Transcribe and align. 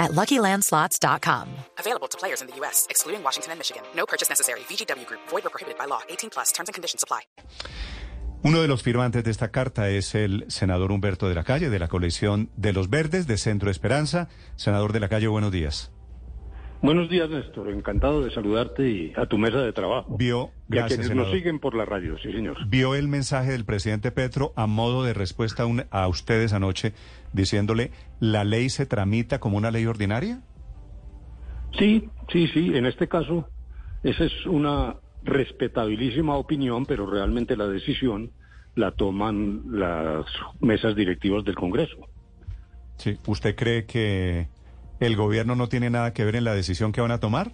at 0.00 0.10
LuckyLandSlots.com. 0.12 1.46
Available 1.78 2.08
to 2.08 2.18
players 2.18 2.40
in 2.42 2.48
the 2.48 2.56
U.S., 2.56 2.88
excluding 2.90 3.22
Washington 3.22 3.52
and 3.52 3.60
Michigan. 3.60 3.84
No 3.94 4.06
purchase 4.06 4.28
necessary. 4.28 4.60
VGW 4.68 5.06
Group. 5.06 5.20
Void 5.28 5.46
or 5.46 5.50
prohibited 5.50 5.78
by 5.78 5.86
law. 5.86 6.00
18 6.08 6.30
plus. 6.30 6.50
Terms 6.50 6.68
and 6.68 6.74
conditions 6.74 7.04
apply. 7.04 7.20
Uno 8.42 8.62
de 8.62 8.68
los 8.68 8.82
firmantes 8.82 9.22
de 9.22 9.30
esta 9.30 9.50
carta 9.50 9.90
es 9.90 10.14
el 10.14 10.46
senador 10.48 10.92
Humberto 10.92 11.28
de 11.28 11.34
la 11.34 11.44
Calle, 11.44 11.68
de 11.68 11.78
la 11.78 11.88
coalición 11.88 12.50
de 12.56 12.72
los 12.72 12.88
Verdes, 12.88 13.26
de 13.26 13.36
Centro 13.36 13.70
Esperanza. 13.70 14.28
Senador 14.56 14.94
de 14.94 15.00
la 15.00 15.10
Calle, 15.10 15.28
buenos 15.28 15.52
días. 15.52 15.92
Buenos 16.82 17.10
días, 17.10 17.28
Néstor. 17.28 17.68
Encantado 17.70 18.24
de 18.24 18.30
saludarte 18.30 18.88
y 18.88 19.12
a 19.16 19.26
tu 19.26 19.36
mesa 19.36 19.58
de 19.58 19.72
trabajo. 19.72 20.16
Vio, 20.16 20.50
y 20.70 20.78
a 20.78 20.80
gracias, 20.82 21.00
quienes 21.08 21.16
nos 21.16 21.30
siguen 21.30 21.58
por 21.58 21.74
la 21.74 21.84
radio, 21.84 22.16
sí, 22.18 22.32
señor. 22.32 22.56
Vio 22.68 22.94
el 22.94 23.06
mensaje 23.06 23.52
del 23.52 23.66
presidente 23.66 24.10
Petro 24.10 24.52
a 24.56 24.66
modo 24.66 25.04
de 25.04 25.12
respuesta 25.12 25.64
a, 25.64 25.66
un- 25.66 25.84
a 25.90 26.08
ustedes 26.08 26.54
anoche, 26.54 26.94
diciéndole, 27.34 27.90
¿la 28.18 28.44
ley 28.44 28.70
se 28.70 28.86
tramita 28.86 29.40
como 29.40 29.58
una 29.58 29.70
ley 29.70 29.84
ordinaria? 29.84 30.40
Sí, 31.78 32.08
sí, 32.32 32.48
sí. 32.48 32.72
En 32.74 32.86
este 32.86 33.08
caso, 33.08 33.46
esa 34.02 34.24
es 34.24 34.46
una 34.46 34.96
respetabilísima 35.22 36.34
opinión, 36.36 36.86
pero 36.86 37.04
realmente 37.04 37.56
la 37.58 37.66
decisión 37.66 38.30
la 38.74 38.92
toman 38.92 39.64
las 39.70 40.24
mesas 40.60 40.96
directivas 40.96 41.44
del 41.44 41.56
Congreso. 41.56 41.96
Sí. 42.96 43.18
¿Usted 43.26 43.54
cree 43.54 43.84
que 43.84 44.48
el 45.00 45.16
gobierno 45.16 45.54
no 45.56 45.68
tiene 45.68 45.90
nada 45.90 46.12
que 46.12 46.24
ver 46.24 46.36
en 46.36 46.44
la 46.44 46.54
decisión 46.54 46.92
que 46.92 47.00
van 47.00 47.10
a 47.10 47.18
tomar? 47.20 47.52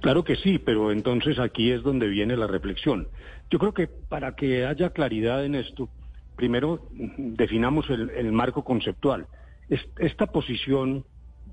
Claro 0.00 0.22
que 0.22 0.36
sí, 0.36 0.58
pero 0.58 0.92
entonces 0.92 1.38
aquí 1.38 1.70
es 1.70 1.82
donde 1.82 2.06
viene 2.08 2.36
la 2.36 2.46
reflexión. 2.46 3.08
Yo 3.50 3.58
creo 3.58 3.72
que 3.74 3.86
para 3.86 4.34
que 4.34 4.66
haya 4.66 4.90
claridad 4.90 5.44
en 5.44 5.54
esto, 5.54 5.88
primero 6.36 6.88
definamos 6.90 7.88
el, 7.88 8.32
marco 8.32 8.64
conceptual. 8.64 9.26
Es- 9.68 9.88
Esta 9.98 10.26
posición 10.26 11.04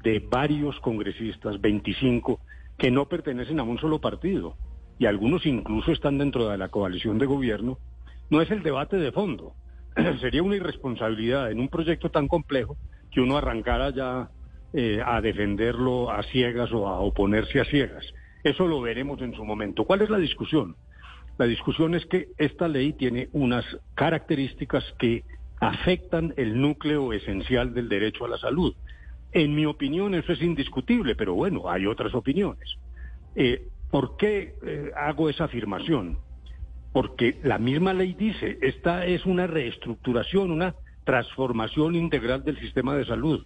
de 0.03 0.19
varios 0.19 0.79
congresistas, 0.81 1.59
25, 1.61 2.39
que 2.77 2.91
no 2.91 3.07
pertenecen 3.07 3.59
a 3.59 3.63
un 3.63 3.79
solo 3.79 3.99
partido, 3.99 4.55
y 4.99 5.05
algunos 5.05 5.45
incluso 5.45 5.91
están 5.91 6.17
dentro 6.17 6.49
de 6.49 6.57
la 6.57 6.69
coalición 6.69 7.17
de 7.19 7.25
gobierno, 7.25 7.79
no 8.29 8.41
es 8.41 8.51
el 8.51 8.63
debate 8.63 8.97
de 8.97 9.11
fondo. 9.11 9.53
Sería 10.19 10.43
una 10.43 10.55
irresponsabilidad 10.57 11.51
en 11.51 11.59
un 11.59 11.69
proyecto 11.69 12.09
tan 12.09 12.27
complejo 12.27 12.77
que 13.11 13.21
uno 13.21 13.37
arrancara 13.37 13.91
ya 13.91 14.29
eh, 14.73 15.01
a 15.05 15.21
defenderlo 15.21 16.11
a 16.11 16.23
ciegas 16.23 16.71
o 16.71 16.87
a 16.87 16.99
oponerse 16.99 17.59
a 17.59 17.65
ciegas. 17.65 18.05
Eso 18.43 18.67
lo 18.67 18.81
veremos 18.81 19.21
en 19.21 19.33
su 19.33 19.43
momento. 19.43 19.85
¿Cuál 19.85 20.01
es 20.01 20.09
la 20.09 20.17
discusión? 20.17 20.75
La 21.37 21.45
discusión 21.45 21.95
es 21.95 22.05
que 22.05 22.29
esta 22.37 22.67
ley 22.67 22.93
tiene 22.93 23.29
unas 23.33 23.65
características 23.95 24.83
que 24.99 25.23
afectan 25.59 26.33
el 26.37 26.59
núcleo 26.59 27.13
esencial 27.13 27.73
del 27.73 27.89
derecho 27.89 28.25
a 28.25 28.29
la 28.29 28.37
salud. 28.37 28.75
En 29.31 29.55
mi 29.55 29.65
opinión 29.65 30.13
eso 30.15 30.33
es 30.33 30.41
indiscutible, 30.41 31.15
pero 31.15 31.33
bueno, 31.35 31.69
hay 31.69 31.85
otras 31.85 32.13
opiniones. 32.13 32.77
Eh, 33.35 33.67
¿Por 33.89 34.17
qué 34.17 34.55
eh, 34.65 34.91
hago 34.95 35.29
esa 35.29 35.45
afirmación? 35.45 36.17
Porque 36.91 37.39
la 37.43 37.57
misma 37.57 37.93
ley 37.93 38.13
dice, 38.13 38.57
esta 38.61 39.05
es 39.05 39.25
una 39.25 39.47
reestructuración, 39.47 40.51
una 40.51 40.75
transformación 41.03 41.95
integral 41.95 42.43
del 42.43 42.59
sistema 42.59 42.95
de 42.95 43.05
salud. 43.05 43.45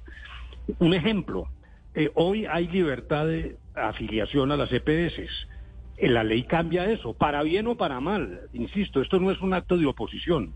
Un 0.79 0.93
ejemplo, 0.93 1.47
eh, 1.93 2.09
hoy 2.15 2.45
hay 2.45 2.67
libertad 2.67 3.27
de 3.27 3.57
afiliación 3.73 4.51
a 4.51 4.57
las 4.57 4.71
EPS. 4.71 5.19
Eh, 5.97 6.09
La 6.09 6.23
ley 6.23 6.43
cambia 6.43 6.89
eso, 6.91 7.13
para 7.13 7.43
bien 7.43 7.67
o 7.67 7.77
para 7.77 7.99
mal. 7.99 8.41
Insisto, 8.53 9.01
esto 9.01 9.19
no 9.19 9.31
es 9.31 9.39
un 9.41 9.53
acto 9.53 9.77
de 9.77 9.85
oposición, 9.85 10.55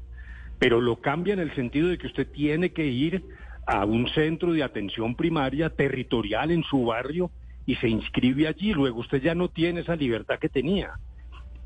pero 0.58 0.82
lo 0.82 1.00
cambia 1.00 1.34
en 1.34 1.40
el 1.40 1.54
sentido 1.56 1.90
de 1.90 1.98
que 1.98 2.08
usted 2.08 2.28
tiene 2.32 2.72
que 2.74 2.86
ir 2.86 3.24
a 3.68 3.86
un 3.86 4.08
centro 4.10 4.52
de 4.52 4.64
atención 4.64 5.16
primaria 5.16 5.70
territorial 5.70 6.52
en 6.52 6.64
su 6.64 6.86
barrio 6.86 7.32
y 7.66 7.76
se 7.76 7.88
inscribe 7.88 8.48
allí. 8.48 8.74
Luego 8.74 9.00
usted 9.00 9.22
ya 9.22 9.36
no 9.36 9.50
tiene 9.50 9.82
esa 9.82 9.96
libertad 9.96 10.40
que 10.40 10.50
tenía. 10.50 10.92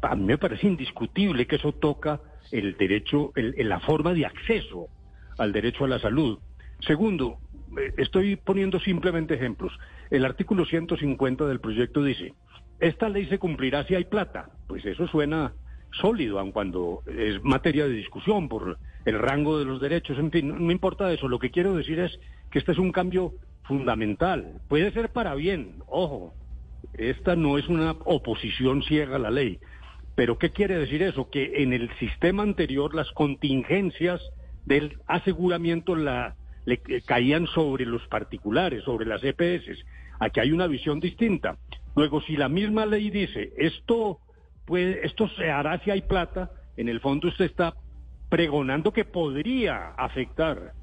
A 0.02 0.16
mí 0.16 0.26
me 0.26 0.38
parece 0.38 0.68
indiscutible 0.68 1.48
que 1.48 1.56
eso 1.56 1.72
toca 1.72 2.20
el 2.52 2.76
derecho, 2.76 3.32
el- 3.36 3.56
la 3.70 3.80
forma 3.80 4.14
de 4.14 4.26
acceso 4.26 4.90
al 5.38 5.54
derecho 5.54 5.86
a 5.86 5.88
la 5.88 6.00
salud. 6.00 6.40
Segundo, 6.82 7.40
estoy 7.98 8.36
poniendo 8.36 8.80
simplemente 8.80 9.36
ejemplos. 9.36 9.78
El 10.10 10.26
artículo 10.26 10.66
150 10.66 11.46
del 11.46 11.60
proyecto 11.60 12.04
dice, 12.04 12.34
esta 12.80 13.10
ley 13.10 13.26
se 13.28 13.40
cumplirá 13.40 13.86
si 13.86 13.96
hay 13.96 14.06
plata. 14.06 14.50
Pues 14.68 14.86
eso 14.86 15.08
suena 15.08 15.54
sólido, 15.92 16.40
aun 16.40 16.52
cuando 16.52 17.04
es 17.08 17.44
materia 17.44 17.86
de 17.86 17.94
discusión 17.94 18.50
por 18.50 18.78
el 19.06 19.20
rango 19.20 19.60
de 19.60 19.66
los 19.66 19.82
derechos, 19.82 20.18
en 20.18 20.32
fin, 20.32 20.48
no, 20.48 20.60
no 20.60 20.72
importa 20.72 21.12
eso. 21.12 21.28
Lo 21.28 21.40
que 21.40 21.52
quiero 21.52 21.76
decir 21.76 22.00
es 22.00 22.20
que 22.52 22.60
este 22.60 22.72
es 22.72 22.78
un 22.78 22.92
cambio 22.92 23.34
fundamental. 23.64 24.62
Puede 24.68 24.92
ser 24.92 25.10
para 25.10 25.36
bien, 25.36 25.76
ojo, 25.88 26.34
esta 26.94 27.36
no 27.36 27.58
es 27.58 27.68
una 27.68 27.92
oposición 28.06 28.84
ciega 28.84 29.16
a 29.16 29.20
la 29.20 29.32
ley. 29.32 29.60
Pero 30.16 30.38
¿qué 30.38 30.52
quiere 30.52 30.78
decir 30.78 31.02
eso? 31.02 31.30
Que 31.30 31.64
en 31.64 31.74
el 31.74 31.90
sistema 31.98 32.44
anterior 32.44 32.94
las 32.94 33.12
contingencias 33.12 34.22
del 34.66 35.00
aseguramiento 35.08 35.96
la, 35.96 36.36
le 36.66 36.82
eh, 36.88 37.02
caían 37.06 37.48
sobre 37.48 37.86
los 37.86 38.06
particulares, 38.08 38.84
sobre 38.84 39.06
las 39.06 39.24
EPS. 39.24 39.84
Aquí 40.20 40.40
hay 40.40 40.52
una 40.52 40.68
visión 40.68 41.00
distinta. 41.00 41.58
Luego, 41.96 42.22
si 42.22 42.36
la 42.36 42.50
misma 42.50 42.86
ley 42.86 43.10
dice 43.10 43.54
esto 43.58 44.20
puede, 44.66 45.06
esto 45.06 45.28
se 45.30 45.52
hará 45.52 45.80
si 45.84 45.92
hay 45.92 46.02
plata, 46.02 46.52
en 46.78 46.90
el 46.90 47.00
fondo 47.00 47.28
usted 47.28 47.46
está 47.46 47.76
pregonando 48.30 48.92
que 48.92 49.06
podría 49.06 49.90
afectar 49.90 50.74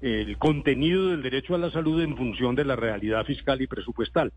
el 0.00 0.36
contenido 0.38 1.08
del 1.08 1.22
derecho 1.22 1.54
a 1.54 1.58
la 1.58 1.70
salud 1.70 2.00
en 2.02 2.16
función 2.16 2.54
de 2.54 2.64
la 2.64 2.76
realidad 2.76 3.24
fiscal 3.24 3.60
y 3.62 3.66
presupuestal. 3.66 4.32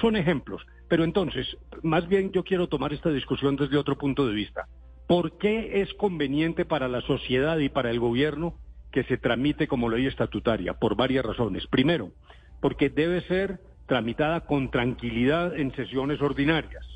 Son 0.00 0.16
ejemplos, 0.16 0.64
pero 0.88 1.04
entonces, 1.04 1.56
más 1.82 2.08
bien 2.08 2.32
yo 2.32 2.44
quiero 2.44 2.68
tomar 2.68 2.92
esta 2.92 3.10
discusión 3.10 3.56
desde 3.56 3.76
otro 3.76 3.98
punto 3.98 4.26
de 4.26 4.34
vista. 4.34 4.66
¿Por 5.06 5.36
qué 5.38 5.82
es 5.82 5.92
conveniente 5.94 6.64
para 6.64 6.88
la 6.88 7.00
sociedad 7.02 7.58
y 7.58 7.68
para 7.68 7.90
el 7.90 8.00
gobierno 8.00 8.54
que 8.94 9.02
se 9.02 9.18
tramite 9.18 9.66
como 9.66 9.90
ley 9.90 10.06
estatutaria? 10.06 10.74
Por 10.74 10.94
varias 10.94 11.24
razones. 11.26 11.66
Primero, 11.66 12.12
porque 12.60 12.90
debe 12.90 13.22
ser 13.22 13.58
tramitada 13.86 14.46
con 14.46 14.70
tranquilidad 14.70 15.58
en 15.58 15.74
sesiones 15.74 16.22
ordinarias, 16.22 16.86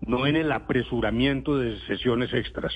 no 0.00 0.26
en 0.26 0.34
el 0.34 0.50
apresuramiento 0.50 1.56
de 1.56 1.78
sesiones 1.86 2.34
extras. 2.34 2.72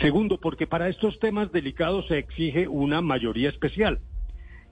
Segundo, 0.00 0.40
porque 0.40 0.66
para 0.66 0.88
estos 0.88 1.18
temas 1.18 1.52
delicados 1.52 2.06
se 2.08 2.16
exige 2.16 2.68
una 2.68 3.02
mayoría 3.02 3.50
especial. 3.50 4.00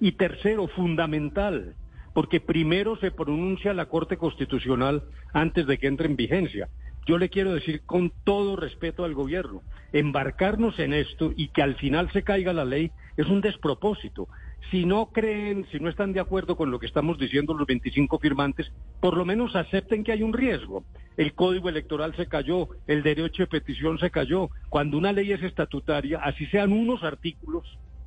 Y 0.00 0.12
tercero, 0.12 0.66
fundamental, 0.68 1.74
porque 2.14 2.40
primero 2.40 2.96
se 2.96 3.10
pronuncia 3.10 3.74
la 3.74 3.90
Corte 3.90 4.16
Constitucional 4.16 5.02
antes 5.34 5.66
de 5.66 5.76
que 5.76 5.86
entre 5.86 6.06
en 6.06 6.16
vigencia. 6.16 6.70
Yo 7.06 7.18
le 7.18 7.28
quiero 7.28 7.52
decir 7.52 7.82
con 7.84 8.10
todo 8.24 8.56
respeto 8.56 9.04
al 9.04 9.12
gobierno, 9.12 9.60
embarcarnos 9.92 10.78
en 10.78 10.94
esto 10.94 11.34
y 11.36 11.48
que 11.48 11.62
al 11.62 11.74
final 11.74 12.10
se 12.12 12.22
caiga 12.22 12.54
la 12.54 12.64
ley 12.64 12.90
es 13.16 13.26
un 13.26 13.40
despropósito. 13.40 14.28
Si 14.70 14.84
no 14.84 15.06
creen, 15.06 15.66
si 15.72 15.80
no 15.80 15.88
están 15.88 16.12
de 16.12 16.20
acuerdo 16.20 16.56
con 16.56 16.70
lo 16.70 16.78
que 16.78 16.86
estamos 16.86 17.18
diciendo 17.18 17.54
los 17.54 17.66
25 17.66 18.18
firmantes, 18.18 18.70
por 19.00 19.16
lo 19.16 19.24
menos 19.24 19.56
acepten 19.56 20.04
que 20.04 20.12
hay 20.12 20.22
un 20.22 20.32
riesgo. 20.32 20.84
El 21.16 21.34
código 21.34 21.68
electoral 21.68 22.14
se 22.16 22.26
cayó, 22.26 22.68
el 22.86 23.02
derecho 23.02 23.42
de 23.42 23.48
petición 23.48 23.98
se 23.98 24.10
cayó. 24.10 24.50
Cuando 24.68 24.98
una 24.98 25.12
ley 25.12 25.32
es 25.32 25.42
estatutaria, 25.42 26.20
así 26.22 26.46
sean 26.46 26.72
unos 26.72 27.02
artículos, 27.02 27.64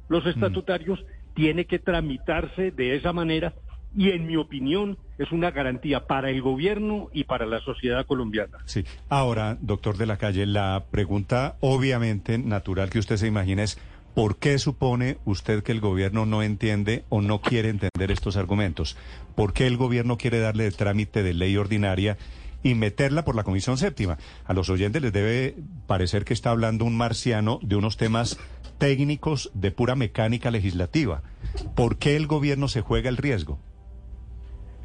los 0.10 0.26
estatutarios 0.26 1.04
tiene 1.34 1.66
que 1.66 1.80
tramitarse 1.80 2.72
de 2.72 2.96
esa 2.96 3.14
manera 3.14 3.54
y 3.96 4.10
en 4.10 4.26
mi 4.26 4.36
opinión 4.36 4.98
es 5.18 5.32
una 5.32 5.52
garantía 5.52 6.08
para 6.08 6.30
el 6.30 6.42
gobierno 6.42 7.10
y 7.14 7.26
para 7.26 7.46
la 7.46 7.60
sociedad 7.60 8.06
colombiana. 8.06 8.58
Sí. 8.66 8.84
Ahora, 9.10 9.58
doctor 9.62 9.98
de 9.98 10.06
la 10.06 10.18
Calle, 10.18 10.46
la 10.46 10.86
pregunta 10.90 11.58
obviamente 11.60 12.38
natural 12.38 12.90
que 12.90 13.00
usted 13.00 13.18
se 13.18 13.28
imagina 13.28 13.64
es, 13.64 13.78
¿por 14.14 14.38
qué 14.38 14.58
supone 14.60 15.18
usted 15.26 15.64
que 15.64 15.72
el 15.72 15.82
gobierno 15.82 16.26
no 16.26 16.44
entiende 16.44 17.04
o 17.10 17.22
no 17.22 17.42
quiere 17.42 17.70
entender 17.70 18.12
estos 18.12 18.38
argumentos? 18.38 18.98
¿Por 19.36 19.54
qué 19.54 19.68
el 19.68 19.78
gobierno 19.78 20.18
quiere 20.18 20.40
darle 20.40 20.72
trámite 20.72 21.24
de 21.24 21.34
ley 21.34 21.58
ordinaria 21.58 22.18
y 22.62 22.76
meterla 22.76 23.26
por 23.26 23.36
la 23.36 23.44
Comisión 23.44 23.78
Séptima? 23.78 24.18
A 24.46 24.54
los 24.54 24.70
oyentes 24.70 25.02
les 25.02 25.14
debe 25.14 25.56
parecer 25.88 26.26
que 26.26 26.34
está 26.34 26.52
hablando 26.52 26.86
un 26.86 26.96
marciano 26.96 27.60
de 27.62 27.76
unos 27.76 27.98
temas 27.98 28.40
técnicos 28.78 29.52
de 29.54 29.72
pura 29.72 29.96
mecánica 29.96 30.52
legislativa. 30.52 31.24
¿Por 31.76 31.98
qué 31.98 32.16
el 32.16 32.28
gobierno 32.28 32.68
se 32.68 32.82
juega 32.82 33.10
el 33.10 33.18
riesgo? 33.18 33.60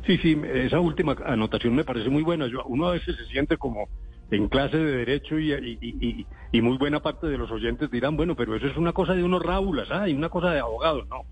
Sí, 0.07 0.17
sí, 0.19 0.41
esa 0.55 0.81
última 0.81 1.17
anotación 1.27 1.75
me 1.75 1.85
parece 1.85 2.09
muy 2.09 2.23
buena. 2.23 2.47
Yo, 2.47 2.65
uno 2.65 2.89
a 2.89 2.93
veces 2.93 3.17
se 3.17 3.27
siente 3.27 3.59
como 3.59 3.89
en 4.31 4.49
clase 4.49 4.77
de 4.77 4.97
derecho 4.99 5.39
y, 5.39 6.27
y, 6.53 6.61
muy 6.61 6.77
buena 6.77 7.01
parte 7.01 7.27
de 7.27 7.39
los 7.39 7.51
oyentes 7.51 7.91
dirán, 7.91 8.17
bueno, 8.17 8.37
pero 8.37 8.55
eso 8.55 8.67
es 8.67 8.77
una 8.77 8.93
cosa 8.93 9.15
de 9.15 9.25
unos 9.25 9.43
rábulas, 9.43 9.89
¿ah? 9.91 10.09
y 10.09 10.15
una 10.15 10.29
cosa 10.29 10.51
de 10.51 10.61
abogados, 10.61 11.09
no. 11.09 11.25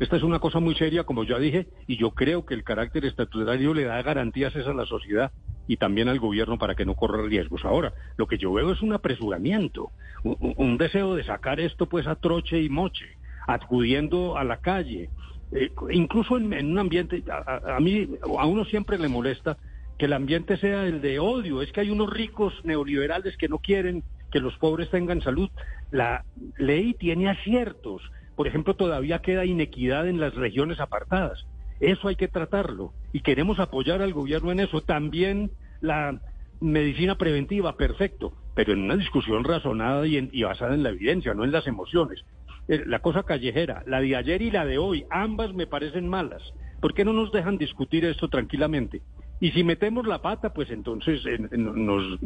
Esta 0.00 0.16
es 0.16 0.24
una 0.24 0.40
cosa 0.40 0.58
muy 0.58 0.74
seria, 0.74 1.04
como 1.04 1.22
ya 1.22 1.38
dije, 1.38 1.68
y 1.86 1.96
yo 1.96 2.10
creo 2.10 2.44
que 2.44 2.54
el 2.54 2.64
carácter 2.64 3.04
estatutario 3.04 3.74
le 3.74 3.84
da 3.84 4.02
garantías 4.02 4.54
a 4.56 4.74
la 4.74 4.86
sociedad 4.86 5.30
y 5.68 5.76
también 5.76 6.08
al 6.08 6.18
gobierno 6.18 6.58
para 6.58 6.74
que 6.74 6.84
no 6.84 6.94
corra 6.94 7.22
riesgos. 7.22 7.64
Ahora, 7.64 7.92
lo 8.16 8.26
que 8.26 8.36
yo 8.36 8.52
veo 8.52 8.72
es 8.72 8.82
un 8.82 8.92
apresuramiento, 8.92 9.90
un, 10.24 10.76
deseo 10.78 11.14
de 11.14 11.22
sacar 11.22 11.60
esto 11.60 11.86
pues 11.86 12.08
a 12.08 12.16
troche 12.16 12.60
y 12.60 12.68
moche, 12.68 13.06
acudiendo 13.46 14.36
a 14.36 14.42
la 14.42 14.56
calle, 14.56 15.10
eh, 15.52 15.70
incluso 15.90 16.38
en, 16.38 16.52
un 16.52 16.78
ambiente, 16.78 17.22
a, 17.30 17.76
a 17.76 17.80
mí, 17.80 18.08
a 18.36 18.46
uno 18.46 18.64
siempre 18.64 18.98
le 18.98 19.08
molesta 19.08 19.58
que 19.98 20.06
el 20.06 20.12
ambiente 20.12 20.56
sea 20.56 20.86
el 20.86 21.00
de 21.00 21.18
odio. 21.18 21.62
Es 21.62 21.72
que 21.72 21.80
hay 21.80 21.90
unos 21.90 22.12
ricos 22.12 22.52
neoliberales 22.64 23.36
que 23.36 23.48
no 23.48 23.58
quieren 23.58 24.02
que 24.30 24.40
los 24.40 24.56
pobres 24.58 24.90
tengan 24.90 25.20
salud. 25.22 25.48
La 25.90 26.24
ley 26.58 26.94
tiene 26.94 27.28
aciertos. 27.28 28.02
Por 28.36 28.48
ejemplo, 28.48 28.74
todavía 28.74 29.20
queda 29.20 29.44
inequidad 29.44 30.08
en 30.08 30.20
las 30.20 30.34
regiones 30.34 30.80
apartadas. 30.80 31.46
Eso 31.80 32.08
hay 32.08 32.16
que 32.16 32.28
tratarlo. 32.28 32.92
Y 33.12 33.20
queremos 33.20 33.58
apoyar 33.60 34.02
al 34.02 34.12
gobierno 34.12 34.50
en 34.50 34.60
eso. 34.60 34.80
También 34.80 35.50
la 35.80 36.20
medicina 36.60 37.16
preventiva, 37.16 37.76
perfecto, 37.76 38.32
pero 38.54 38.72
en 38.72 38.82
una 38.82 38.96
discusión 38.96 39.44
razonada 39.44 40.06
y, 40.06 40.28
y 40.32 40.42
basada 40.42 40.74
en 40.74 40.82
la 40.82 40.90
evidencia, 40.90 41.34
no 41.34 41.44
en 41.44 41.52
las 41.52 41.66
emociones. 41.66 42.24
Eh, 42.68 42.82
la 42.86 43.00
cosa 43.00 43.24
callejera, 43.24 43.82
la 43.86 44.00
de 44.00 44.16
ayer 44.16 44.40
y 44.40 44.50
la 44.50 44.64
de 44.64 44.78
hoy, 44.78 45.04
ambas 45.10 45.52
me 45.52 45.66
parecen 45.66 46.08
malas. 46.08 46.42
¿Por 46.80 46.94
qué 46.94 47.04
no 47.04 47.12
nos 47.12 47.30
dejan 47.32 47.58
discutir 47.58 48.04
esto 48.04 48.28
tranquilamente? 48.28 49.02
Y 49.40 49.50
si 49.50 49.64
metemos 49.64 50.06
la 50.06 50.22
pata, 50.22 50.52
pues 50.52 50.70
entonces 50.70 51.22
nos, 51.50 52.18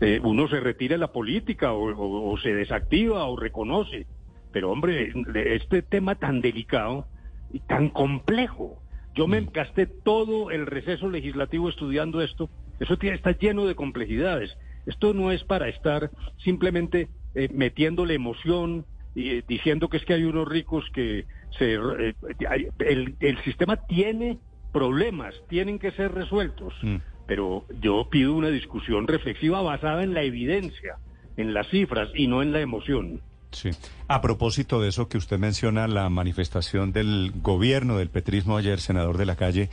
eh, 0.00 0.20
uno 0.22 0.48
se 0.48 0.60
retira 0.60 0.94
de 0.94 0.98
la 0.98 1.12
política 1.12 1.72
o, 1.72 2.36
se 2.38 2.54
desactiva 2.54 3.24
o 3.26 3.36
reconoce. 3.36 4.06
Pero 4.52 4.70
hombre, 4.70 5.12
este 5.54 5.82
tema 5.82 6.16
tan 6.16 6.40
delicado 6.40 7.06
y 7.52 7.60
tan 7.60 7.88
complejo, 7.90 8.80
yo 9.14 9.26
me 9.26 9.40
mm. 9.40 9.50
gasté 9.52 9.86
todo 9.86 10.50
el 10.50 10.66
receso 10.66 11.08
legislativo 11.08 11.68
estudiando 11.68 12.20
esto, 12.20 12.50
eso 12.80 12.98
está 13.00 13.32
lleno 13.32 13.66
de 13.66 13.74
complejidades. 13.74 14.56
Esto 14.86 15.14
no 15.14 15.32
es 15.32 15.44
para 15.44 15.68
estar 15.68 16.10
simplemente 16.38 17.08
eh, 17.34 17.48
metiéndole 17.52 18.14
emoción 18.14 18.84
y 19.14 19.30
eh, 19.30 19.44
diciendo 19.46 19.88
que 19.88 19.96
es 19.96 20.04
que 20.04 20.14
hay 20.14 20.24
unos 20.24 20.48
ricos 20.48 20.84
que 20.92 21.24
se, 21.58 21.74
el, 21.74 23.16
el 23.18 23.38
sistema 23.44 23.76
tiene 23.86 24.38
problemas 24.76 25.34
tienen 25.48 25.78
que 25.78 25.90
ser 25.92 26.12
resueltos, 26.12 26.74
mm. 26.82 26.96
pero 27.26 27.64
yo 27.80 28.08
pido 28.10 28.34
una 28.34 28.50
discusión 28.50 29.06
reflexiva 29.06 29.62
basada 29.62 30.02
en 30.02 30.12
la 30.12 30.22
evidencia, 30.22 30.98
en 31.38 31.54
las 31.54 31.66
cifras 31.68 32.10
y 32.14 32.26
no 32.26 32.42
en 32.42 32.52
la 32.52 32.60
emoción. 32.60 33.22
Sí. 33.52 33.70
A 34.06 34.20
propósito 34.20 34.78
de 34.78 34.90
eso 34.90 35.08
que 35.08 35.16
usted 35.16 35.38
menciona, 35.38 35.88
la 35.88 36.10
manifestación 36.10 36.92
del 36.92 37.32
gobierno 37.42 37.96
del 37.96 38.10
petrismo 38.10 38.58
ayer, 38.58 38.78
senador 38.78 39.16
de 39.16 39.24
la 39.24 39.36
calle, 39.36 39.70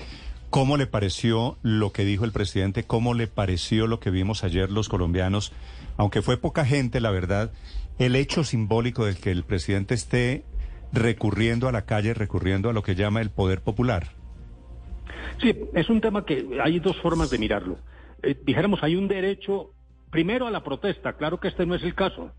¿cómo 0.50 0.78
le 0.78 0.88
pareció 0.88 1.58
lo 1.64 1.92
que 1.92 2.06
dijo 2.06 2.24
el 2.24 2.32
presidente? 2.32 2.86
¿Cómo 2.86 3.14
le 3.14 3.28
pareció 3.28 3.88
lo 3.88 4.00
que 4.00 4.10
vimos 4.10 4.46
ayer 4.46 4.72
los 4.72 4.88
colombianos? 4.88 5.52
Aunque 5.98 6.22
fue 6.22 6.38
poca 6.38 6.64
gente, 6.64 7.02
la 7.02 7.12
verdad, 7.12 7.52
el 8.00 8.16
hecho 8.16 8.46
simbólico 8.46 9.04
de 9.04 9.16
que 9.16 9.32
el 9.32 9.44
presidente 9.44 9.96
esté 9.96 10.46
recurriendo 10.94 11.68
a 11.68 11.74
la 11.74 11.82
calle, 11.82 12.14
recurriendo 12.14 12.70
a 12.70 12.74
lo 12.74 12.84
que 12.84 12.96
llama 12.96 13.20
el 13.20 13.32
poder 13.32 13.60
popular. 13.60 14.23
Sí, 15.40 15.56
es 15.74 15.90
un 15.90 16.02
tema 16.02 16.26
que 16.26 16.60
hay 16.64 16.80
dos 16.80 16.98
formas 17.02 17.30
de 17.30 17.38
mirarlo. 17.38 17.78
Eh, 18.22 18.36
dijéramos, 18.46 18.82
hay 18.84 18.96
un 18.96 19.08
derecho 19.08 19.72
primero 20.10 20.48
a 20.48 20.52
la 20.52 20.64
protesta. 20.64 21.14
Claro 21.14 21.40
que 21.40 21.50
este 21.50 21.66
no 21.66 21.76
es 21.76 21.84
el 21.84 21.96
caso, 21.96 22.32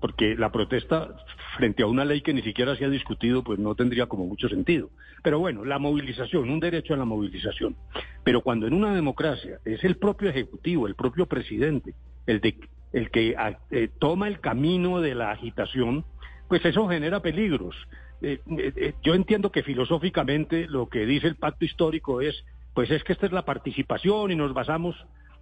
porque 0.00 0.34
la 0.34 0.50
protesta 0.50 1.16
frente 1.56 1.82
a 1.82 1.86
una 1.86 2.04
ley 2.04 2.20
que 2.22 2.34
ni 2.34 2.42
siquiera 2.42 2.76
se 2.76 2.84
ha 2.84 2.88
discutido, 2.90 3.42
pues 3.42 3.58
no 3.58 3.74
tendría 3.74 4.06
como 4.06 4.26
mucho 4.26 4.48
sentido. 4.48 4.90
Pero 5.22 5.38
bueno, 5.38 5.64
la 5.64 5.78
movilización, 5.78 6.50
un 6.50 6.60
derecho 6.60 6.94
a 6.94 6.96
la 6.96 7.04
movilización. 7.04 7.76
Pero 8.24 8.42
cuando 8.42 8.66
en 8.66 8.74
una 8.74 8.94
democracia 8.94 9.58
es 9.64 9.84
el 9.84 9.96
propio 9.96 10.30
Ejecutivo, 10.30 10.86
el 10.86 10.94
propio 10.94 11.26
presidente, 11.26 11.94
el, 12.26 12.40
de, 12.40 12.56
el 12.92 13.10
que 13.10 13.36
eh, 13.70 13.88
toma 13.98 14.28
el 14.28 14.40
camino 14.40 15.00
de 15.00 15.14
la 15.14 15.30
agitación, 15.30 16.04
pues 16.48 16.64
eso 16.64 16.88
genera 16.88 17.20
peligros. 17.20 17.76
Eh, 18.22 18.40
eh, 18.58 18.72
eh, 18.76 18.94
yo 19.02 19.14
entiendo 19.14 19.50
que 19.50 19.62
filosóficamente 19.62 20.66
lo 20.68 20.88
que 20.88 21.06
dice 21.06 21.26
el 21.26 21.36
pacto 21.36 21.64
histórico 21.64 22.20
es, 22.20 22.44
pues 22.74 22.90
es 22.90 23.02
que 23.02 23.12
esta 23.12 23.26
es 23.26 23.32
la 23.32 23.44
participación 23.44 24.30
y 24.30 24.36
nos 24.36 24.52
basamos 24.52 24.94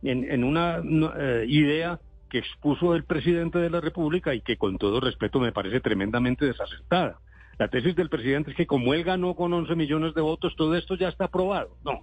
en, 0.02 0.44
una, 0.44 0.80
idea 1.48 1.98
que 2.30 2.38
expuso 2.38 2.94
el 2.94 3.02
presidente 3.02 3.58
de 3.58 3.68
la 3.68 3.80
República 3.80 4.32
y 4.32 4.42
que 4.42 4.56
con 4.56 4.78
todo 4.78 5.00
respeto 5.00 5.40
me 5.40 5.50
parece 5.50 5.80
tremendamente 5.80 6.44
desacertada. 6.46 7.18
La 7.58 7.66
tesis 7.66 7.96
del 7.96 8.08
presidente 8.08 8.52
es 8.52 8.56
que 8.56 8.66
como 8.66 8.94
él 8.94 9.02
ganó 9.02 9.34
con 9.34 9.52
11 9.52 9.74
millones 9.74 10.14
de 10.14 10.20
votos, 10.20 10.54
todo 10.56 10.76
esto 10.76 10.94
ya 10.94 11.08
está 11.08 11.24
aprobado. 11.24 11.76
No. 11.84 12.02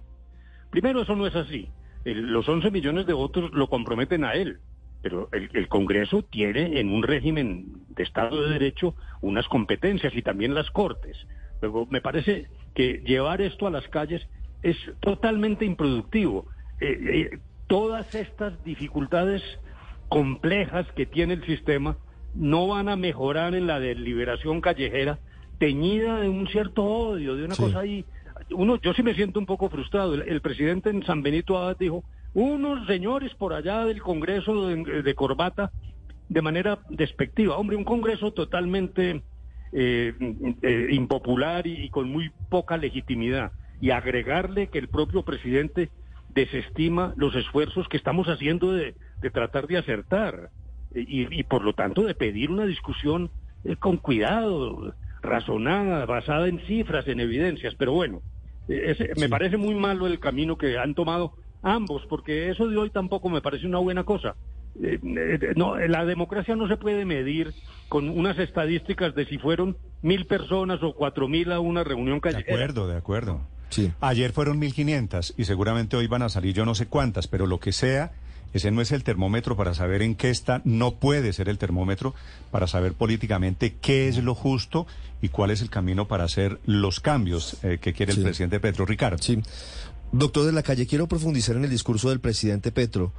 Primero, 0.70 1.00
eso 1.00 1.16
no 1.16 1.26
es 1.26 1.34
así. 1.34 1.70
los 2.04 2.46
11 2.46 2.70
millones 2.70 3.06
de 3.06 3.14
votos 3.14 3.50
lo 3.52 3.68
comprometen 3.68 4.24
a 4.24 4.34
él 4.34 4.60
pero 5.08 5.28
el, 5.30 5.68
Congreso 5.68 6.22
tiene 6.22 6.80
en 6.80 6.92
un 6.92 7.04
régimen 7.04 7.84
de 7.90 8.02
Estado 8.02 8.42
de 8.42 8.54
Derecho 8.54 8.96
unas 9.20 9.46
competencias 9.46 10.12
y 10.16 10.22
también 10.22 10.52
las 10.52 10.68
Cortes. 10.72 11.16
Luego, 11.62 11.86
me 11.88 12.00
parece 12.00 12.48
que 12.74 13.04
llevar 13.06 13.40
esto 13.40 13.68
a 13.68 13.70
las 13.70 13.86
calles 13.86 14.26
es 14.64 14.76
totalmente 14.98 15.64
improductivo. 15.64 16.46
Eh, 16.80 16.98
eh, 17.32 17.38
todas 17.68 18.16
estas 18.16 18.64
dificultades 18.64 19.44
complejas 20.08 20.90
que 20.96 21.06
tiene 21.06 21.34
el 21.34 21.46
sistema 21.46 21.96
no 22.34 22.66
van 22.66 22.88
a 22.88 22.96
mejorar 22.96 23.54
en 23.54 23.68
la 23.68 23.78
deliberación 23.78 24.60
callejera 24.60 25.20
teñida 25.60 26.18
de 26.18 26.28
un 26.28 26.48
cierto 26.48 26.82
odio, 26.82 27.36
de 27.36 27.44
una 27.44 27.54
cosa 27.54 27.78
ahí. 27.78 28.04
Uno, 28.50 28.80
yo 28.80 28.92
sí 28.92 29.04
me 29.04 29.14
siento 29.14 29.38
un 29.38 29.46
poco 29.46 29.68
frustrado. 29.68 30.14
El, 30.14 30.40
presidente 30.40 30.90
en 30.90 31.04
San 31.04 31.22
Benito 31.22 31.56
Abad 31.56 31.76
dijo, 31.78 32.02
unos 32.36 32.86
señores 32.86 33.34
por 33.34 33.54
allá 33.54 33.86
del 33.86 34.02
Congreso 34.02 34.68
de, 34.68 35.14
corbata 35.14 35.72
de 36.28 36.42
manera 36.42 36.80
despectiva. 36.90 37.56
Hombre, 37.56 37.76
un 37.76 37.84
Congreso 37.84 38.30
totalmente 38.30 39.22
eh, 39.72 40.12
eh, 40.60 40.88
impopular 40.90 41.66
y, 41.66 41.88
con 41.88 42.10
muy 42.10 42.30
poca 42.50 42.76
legitimidad. 42.76 43.52
Y 43.80 43.88
agregarle 43.88 44.66
que 44.66 44.78
el 44.78 44.88
propio 44.88 45.22
presidente 45.22 45.88
desestima 46.34 47.14
los 47.16 47.34
esfuerzos 47.34 47.88
que 47.88 47.96
estamos 47.96 48.26
haciendo 48.26 48.72
de, 48.72 48.94
tratar 49.32 49.66
de 49.66 49.78
acertar 49.78 50.50
y, 50.94 51.42
por 51.44 51.64
lo 51.64 51.72
tanto 51.72 52.02
de 52.02 52.14
pedir 52.14 52.50
una 52.50 52.66
discusión 52.66 53.30
eh, 53.64 53.76
con 53.76 53.96
cuidado, 53.96 54.94
razonada, 55.22 56.04
basada 56.04 56.48
en 56.48 56.58
cifras, 56.66 57.08
en 57.08 57.20
evidencias. 57.20 57.74
Pero 57.76 57.92
bueno, 57.92 58.20
me 58.68 59.28
parece 59.30 59.56
muy 59.56 59.74
malo 59.74 60.06
el 60.06 60.20
camino 60.20 60.58
que 60.58 60.76
han 60.76 60.94
tomado 60.94 61.32
ambos, 61.66 62.06
porque 62.08 62.50
eso 62.50 62.68
de 62.68 62.76
hoy 62.76 62.90
tampoco 62.90 63.28
me 63.28 63.42
parece 63.42 63.66
una 63.66 63.78
buena 63.78 64.04
cosa. 64.04 64.36
Eh, 64.82 65.00
eh, 65.02 65.52
no, 65.56 65.76
la 65.76 66.04
democracia 66.04 66.54
no 66.54 66.68
se 66.68 66.76
puede 66.76 67.04
medir 67.04 67.54
con 67.88 68.08
unas 68.08 68.38
estadísticas 68.38 69.14
de 69.14 69.26
si 69.26 69.38
fueron 69.38 69.76
mil 70.02 70.26
personas 70.26 70.82
o 70.82 70.94
cuatro 70.94 71.28
mil 71.28 71.50
a 71.50 71.60
una 71.60 71.82
reunión 71.82 72.20
callejera. 72.20 72.56
De 72.56 72.64
acuerdo, 72.64 72.88
de 72.88 72.96
acuerdo. 72.96 73.40
Sí. 73.70 73.90
Ayer 74.00 74.32
fueron 74.32 74.58
mil 74.58 74.72
quinientas 74.72 75.34
y 75.36 75.44
seguramente 75.44 75.96
hoy 75.96 76.06
van 76.06 76.22
a 76.22 76.28
salir 76.28 76.54
yo 76.54 76.64
no 76.64 76.74
sé 76.74 76.86
cuántas, 76.86 77.26
pero 77.26 77.46
lo 77.46 77.58
que 77.58 77.72
sea, 77.72 78.12
ese 78.52 78.70
no 78.70 78.80
es 78.80 78.92
el 78.92 79.02
termómetro 79.02 79.56
para 79.56 79.74
saber 79.74 80.02
en 80.02 80.14
qué 80.14 80.30
está, 80.30 80.62
no 80.64 80.92
puede 80.92 81.32
ser 81.32 81.48
el 81.48 81.58
termómetro 81.58 82.14
para 82.52 82.68
saber 82.68 82.92
políticamente 82.92 83.74
qué 83.80 84.06
es 84.06 84.22
lo 84.22 84.36
justo 84.36 84.86
y 85.20 85.30
cuál 85.30 85.50
es 85.50 85.62
el 85.62 85.70
camino 85.70 86.06
para 86.06 86.24
hacer 86.24 86.60
los 86.64 87.00
cambios 87.00 87.56
eh, 87.64 87.78
que 87.80 87.92
quiere 87.92 88.12
el 88.12 88.22
presidente 88.22 88.60
Petro 88.60 88.86
Ricardo. 88.86 89.18
Sí. 89.18 89.42
Doctor 90.18 90.46
de 90.46 90.52
la 90.52 90.62
Calle, 90.62 90.86
quiero 90.86 91.08
profundizar 91.08 91.56
en 91.56 91.64
el 91.64 91.70
discurso 91.70 92.08
del 92.08 92.20
presidente 92.20 92.72
Petro 92.72 93.12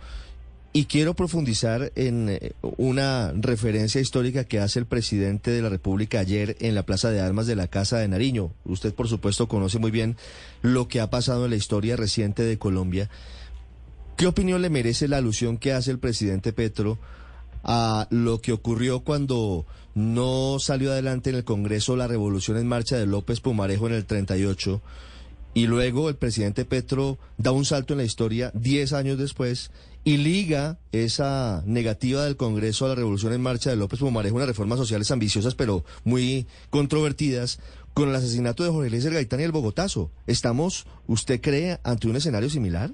y 0.73 0.85
quiero 0.85 1.13
profundizar 1.13 1.91
en 1.93 2.27
eh, 2.27 2.53
una 2.61 3.33
referencia 3.33 4.01
histórica 4.01 4.45
que 4.45 4.59
hace 4.59 4.79
el 4.79 4.87
presidente 4.87 5.51
de 5.51 5.61
la 5.61 5.69
República 5.69 6.19
ayer 6.19 6.57
en 6.59 6.73
la 6.73 6.87
Plaza 6.87 7.11
de 7.11 7.21
Armas 7.21 7.45
de 7.45 7.55
la 7.55 7.67
Casa 7.67 7.99
de 7.99 8.07
Nariño. 8.07 8.51
Usted, 8.65 8.95
por 8.95 9.07
supuesto, 9.07 9.47
conoce 9.47 9.77
muy 9.77 9.91
bien 9.91 10.17
lo 10.63 10.87
que 10.87 10.99
ha 10.99 11.11
pasado 11.11 11.45
en 11.45 11.51
la 11.51 11.57
historia 11.57 11.97
reciente 11.97 12.41
de 12.41 12.57
Colombia. 12.57 13.11
¿Qué 14.15 14.25
opinión 14.25 14.63
le 14.63 14.71
merece 14.71 15.07
la 15.07 15.17
alusión 15.17 15.59
que 15.59 15.73
hace 15.73 15.91
el 15.91 15.99
presidente 15.99 16.51
Petro 16.51 16.97
a 17.63 18.07
lo 18.09 18.41
que 18.41 18.53
ocurrió 18.53 19.01
cuando 19.01 19.67
no 19.93 20.57
salió 20.59 20.91
adelante 20.91 21.29
en 21.29 21.35
el 21.35 21.43
Congreso 21.43 21.95
la 21.95 22.07
revolución 22.07 22.57
en 22.57 22.67
marcha 22.67 22.97
de 22.97 23.05
López 23.05 23.39
Pumarejo 23.39 23.85
en 23.85 23.93
el 23.93 24.05
38? 24.05 24.81
Y 25.57 25.65
luego 25.65 26.07
el 26.07 26.15
presidente 26.17 26.65
Petro 26.65 27.17
da 27.39 27.51
un 27.51 27.65
salto 27.65 27.95
en 27.95 27.97
la 27.97 28.03
historia 28.03 28.51
10 28.53 28.93
años 28.93 29.17
después 29.17 29.71
y 30.03 30.17
liga 30.17 30.77
esa 30.91 31.63
negativa 31.65 32.23
del 32.23 32.37
Congreso 32.37 32.85
a 32.85 32.89
la 32.89 32.93
revolución 32.93 33.33
en 33.33 33.41
marcha 33.41 33.71
de 33.71 33.75
López 33.75 33.99
Pumarejo, 33.99 34.35
unas 34.35 34.49
reformas 34.49 34.77
sociales 34.77 35.09
ambiciosas 35.09 35.55
pero 35.55 35.83
muy 36.03 36.45
controvertidas, 36.69 37.57
con 37.95 38.09
el 38.09 38.15
asesinato 38.15 38.63
de 38.63 38.69
Jorge 38.69 38.91
Luis 38.91 39.07
Gaitán 39.07 39.39
y 39.39 39.45
el 39.45 39.51
Bogotazo. 39.51 40.11
¿Estamos, 40.27 40.85
usted 41.07 41.41
cree, 41.41 41.79
ante 41.83 42.07
un 42.07 42.17
escenario 42.17 42.51
similar? 42.51 42.93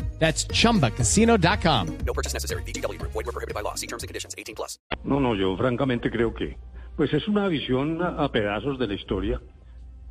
That's 0.21 0.47
chumbacasino.com. 0.47 1.87
No 2.05 2.13
purchase 2.13 2.33
necessary. 2.33 2.61
VGW 2.63 2.99
Group. 2.99 3.11
Void 3.11 3.25
were 3.25 3.33
prohibited 3.33 3.55
by 3.55 3.63
law. 3.63 3.73
See 3.75 3.87
terms 3.87 4.03
and 4.03 4.07
conditions. 4.07 4.35
18 4.37 4.55
plus. 4.55 4.77
No, 5.03 5.19
no, 5.19 5.33
yo 5.35 5.57
francamente 5.57 6.11
creo 6.11 6.33
que 6.33 6.57
pues 6.95 7.11
es 7.13 7.27
una 7.27 7.47
visión 7.47 8.01
a, 8.03 8.31
pedazos 8.31 8.77
de 8.77 8.87
la 8.87 8.93
historia 8.93 9.41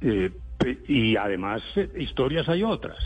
eh, 0.00 0.32
y 0.88 1.14
además 1.14 1.62
eh, 1.76 1.88
historias 1.96 2.48
hay 2.48 2.64
otras. 2.64 2.98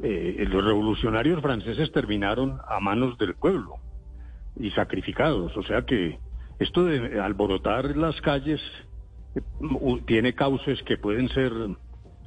Eh, 0.00 0.44
los 0.48 0.64
revolucionarios 0.64 1.40
franceses 1.42 1.90
terminaron 1.90 2.60
a 2.68 2.80
manos 2.80 3.18
del 3.18 3.34
pueblo 3.34 3.76
y 4.58 4.70
sacrificados, 4.70 5.56
o 5.56 5.62
sea 5.62 5.82
que 5.82 6.18
esto 6.58 6.84
de 6.84 7.20
alborotar 7.20 7.96
las 7.96 8.20
calles 8.20 8.60
eh, 9.34 9.40
tiene 10.06 10.34
cauces 10.34 10.82
que 10.82 10.98
pueden 10.98 11.28
ser 11.30 11.52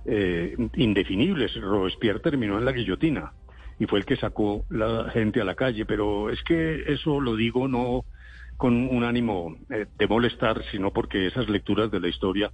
eh, 0.06 0.56
indefinibles. 0.76 1.56
Robespierre 1.56 2.20
terminó 2.20 2.58
en 2.58 2.66
la 2.66 2.72
guillotina 2.72 3.34
y 3.80 3.86
fue 3.86 4.00
el 4.00 4.06
que 4.06 4.16
sacó 4.16 4.66
la 4.70 5.10
gente 5.12 5.42
a 5.42 5.46
la 5.46 5.56
calle, 5.56 5.86
pero 5.86 6.30
es 6.30 6.42
que 6.44 6.84
eso 6.88 7.20
lo 7.20 7.36
digo 7.36 7.68
no 7.68 8.06
con 8.58 8.88
un 8.88 9.04
ánimo 9.04 9.58
eh, 9.70 9.86
de 9.98 10.08
molestar, 10.08 10.64
sino 10.72 10.92
porque 10.92 11.28
esas 11.28 11.50
lecturas 11.50 11.92
de 11.92 12.00
la 12.00 12.08
historia 12.08 12.52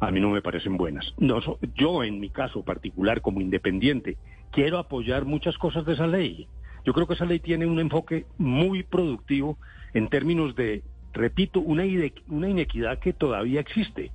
a 0.00 0.10
mí 0.10 0.20
no 0.20 0.30
me 0.30 0.42
parecen 0.42 0.76
buenas. 0.76 1.14
No, 1.18 1.40
yo 1.74 2.02
en 2.02 2.20
mi 2.20 2.30
caso 2.30 2.64
particular 2.64 3.20
como 3.20 3.40
independiente 3.40 4.16
quiero 4.50 4.78
apoyar 4.78 5.24
muchas 5.24 5.56
cosas 5.58 5.84
de 5.84 5.92
esa 5.92 6.06
ley. 6.06 6.48
Yo 6.84 6.92
creo 6.92 7.06
que 7.06 7.14
esa 7.14 7.24
ley 7.24 7.38
tiene 7.38 7.66
un 7.66 7.78
enfoque 7.78 8.26
muy 8.38 8.82
productivo 8.82 9.58
en 9.94 10.08
términos 10.08 10.56
de, 10.56 10.82
repito, 11.12 11.60
una, 11.60 11.84
una 12.28 12.48
inequidad 12.48 12.98
que 12.98 13.12
todavía 13.12 13.60
existe. 13.60 14.10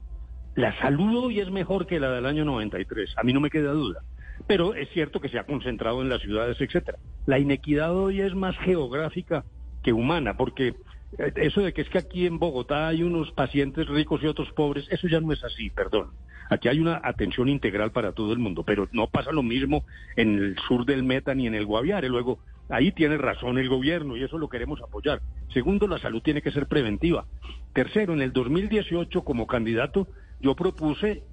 La 0.56 0.78
salud 0.80 1.26
hoy 1.26 1.40
es 1.40 1.52
mejor 1.52 1.86
que 1.86 2.00
la 2.00 2.12
del 2.12 2.26
año 2.26 2.44
93, 2.44 3.14
a 3.16 3.24
mí 3.24 3.32
no 3.32 3.40
me 3.40 3.50
queda 3.50 3.72
duda. 3.72 4.02
Pero 4.48 4.74
es 4.74 4.90
cierto 4.90 5.20
que 5.20 5.30
se 5.30 5.40
ha 5.40 5.46
concentrado 5.46 6.02
en 6.02 6.10
las 6.10 6.22
ciudades, 6.22 6.60
etcétera. 6.60 6.98
La 7.26 7.40
inequidad 7.40 7.96
hoy 7.96 8.22
es 8.22 8.34
más 8.34 8.58
geográfica 8.60 9.44
que 9.84 9.94
humana, 9.94 10.38
porque 10.38 10.76
eh, 11.18 11.34
eso 11.36 11.62
de 11.62 11.74
que 11.74 11.82
es 11.82 11.90
que 11.90 11.98
aquí 11.98 12.26
en 12.26 12.40
Bogotá 12.40 12.88
hay 12.88 13.04
unos 13.04 13.32
pacientes 13.32 13.88
ricos 13.88 14.22
y 14.24 14.28
otros 14.28 14.52
pobres, 14.54 14.88
eso 14.90 15.08
ya 15.08 15.20
no 15.20 15.34
es 15.34 15.44
así, 15.44 15.70
perdón. 15.70 16.12
Aquí 16.50 16.70
hay 16.70 16.80
una 16.80 17.02
atención 17.04 17.50
integral 17.50 17.92
para 17.92 18.14
todo 18.14 18.32
el 18.32 18.40
mundo, 18.40 18.64
pero 18.64 18.88
no 18.94 19.08
pasa 19.08 19.32
lo 19.32 19.44
mismo 19.44 19.84
en 20.16 20.38
el 20.38 20.56
sur 20.68 20.86
del 20.86 21.04
Meta 21.04 21.36
ni 21.36 21.46
en 21.46 21.56
el 21.56 21.66
Guaviare. 21.66 22.08
Luego, 22.08 22.40
ahí 22.70 22.92
tiene 22.94 23.18
razón 23.18 23.58
el 23.58 23.68
gobierno 23.68 24.16
y 24.16 24.24
eso 24.24 24.38
lo 24.38 24.48
queremos 24.48 24.82
apoyar. 24.82 25.22
Segundo, 25.54 25.88
la 25.88 26.00
salud 26.00 26.22
tiene 26.22 26.42
que 26.42 26.52
ser 26.52 26.68
preventiva. 26.68 27.26
Tercero, 27.74 28.14
en 28.14 28.22
el 28.22 28.32
2018 28.32 29.24
como 29.24 29.46
candidato 29.46 30.08
yo 30.40 30.56
propuse, 30.56 31.24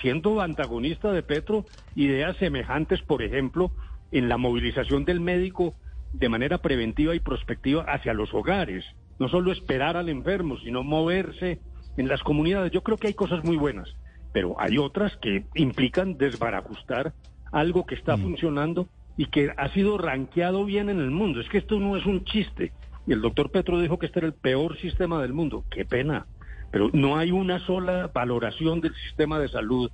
siendo 0.00 0.40
antagonista 0.40 1.12
de 1.12 1.22
Petro, 1.22 1.64
ideas 1.94 2.36
semejantes, 2.38 3.02
por 3.02 3.22
ejemplo, 3.22 3.70
en 4.12 4.28
la 4.28 4.36
movilización 4.36 5.04
del 5.04 5.20
médico 5.20 5.74
de 6.12 6.28
manera 6.28 6.58
preventiva 6.58 7.14
y 7.14 7.20
prospectiva 7.20 7.82
hacia 7.82 8.14
los 8.14 8.32
hogares. 8.32 8.84
No 9.18 9.28
solo 9.28 9.52
esperar 9.52 9.96
al 9.96 10.08
enfermo, 10.08 10.58
sino 10.58 10.82
moverse 10.82 11.60
en 11.96 12.08
las 12.08 12.22
comunidades. 12.22 12.72
Yo 12.72 12.82
creo 12.82 12.96
que 12.96 13.08
hay 13.08 13.14
cosas 13.14 13.44
muy 13.44 13.56
buenas, 13.56 13.88
pero 14.32 14.60
hay 14.60 14.78
otras 14.78 15.16
que 15.16 15.44
implican 15.54 16.18
desbarajustar 16.18 17.12
algo 17.52 17.86
que 17.86 17.94
está 17.94 18.16
funcionando 18.16 18.88
y 19.16 19.26
que 19.26 19.50
ha 19.56 19.68
sido 19.70 19.96
ranqueado 19.98 20.64
bien 20.64 20.90
en 20.90 21.00
el 21.00 21.10
mundo. 21.10 21.40
Es 21.40 21.48
que 21.48 21.58
esto 21.58 21.78
no 21.80 21.96
es 21.96 22.04
un 22.04 22.24
chiste. 22.24 22.72
Y 23.06 23.12
el 23.12 23.22
doctor 23.22 23.50
Petro 23.50 23.80
dijo 23.80 23.98
que 23.98 24.06
este 24.06 24.18
era 24.18 24.26
el 24.26 24.34
peor 24.34 24.76
sistema 24.78 25.22
del 25.22 25.32
mundo. 25.32 25.64
Qué 25.70 25.84
pena. 25.84 26.26
Pero 26.70 26.90
no 26.92 27.16
hay 27.16 27.30
una 27.32 27.58
sola 27.66 28.10
valoración 28.12 28.80
del 28.80 28.94
sistema 29.06 29.38
de 29.38 29.48
salud 29.48 29.90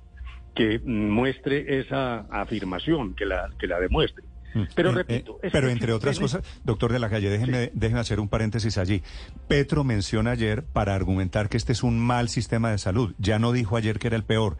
que 0.55 0.79
mm, 0.83 1.09
muestre 1.09 1.79
esa 1.79 2.19
afirmación, 2.31 3.15
que 3.15 3.25
la, 3.25 3.49
que 3.59 3.67
la 3.67 3.79
demuestre. 3.79 4.23
Pero 4.75 4.91
Eh, 4.91 4.93
repito, 4.93 5.39
eh, 5.41 5.47
es 5.47 5.51
pero 5.51 5.69
entre 5.69 5.93
otras 5.93 6.15
tiene- 6.17 6.25
cosas, 6.25 6.61
doctor 6.63 6.91
de 6.93 6.99
la 6.99 7.09
calle, 7.09 7.27
déjenme, 7.29 7.71
déjenme 7.73 7.99
hacer 8.01 8.19
un 8.19 8.29
paréntesis 8.29 8.77
allí. 8.77 9.01
Petro 9.47 9.83
menciona 9.83 10.31
ayer 10.31 10.63
para 10.63 10.93
argumentar 10.93 11.49
que 11.49 11.57
este 11.57 11.71
es 11.71 11.81
un 11.81 11.97
mal 11.99 12.29
sistema 12.29 12.69
de 12.69 12.77
salud. 12.77 13.15
Ya 13.17 13.39
no 13.39 13.51
dijo 13.51 13.77
ayer 13.77 13.97
que 13.97 14.07
era 14.07 14.15
el 14.15 14.23
peor. 14.23 14.57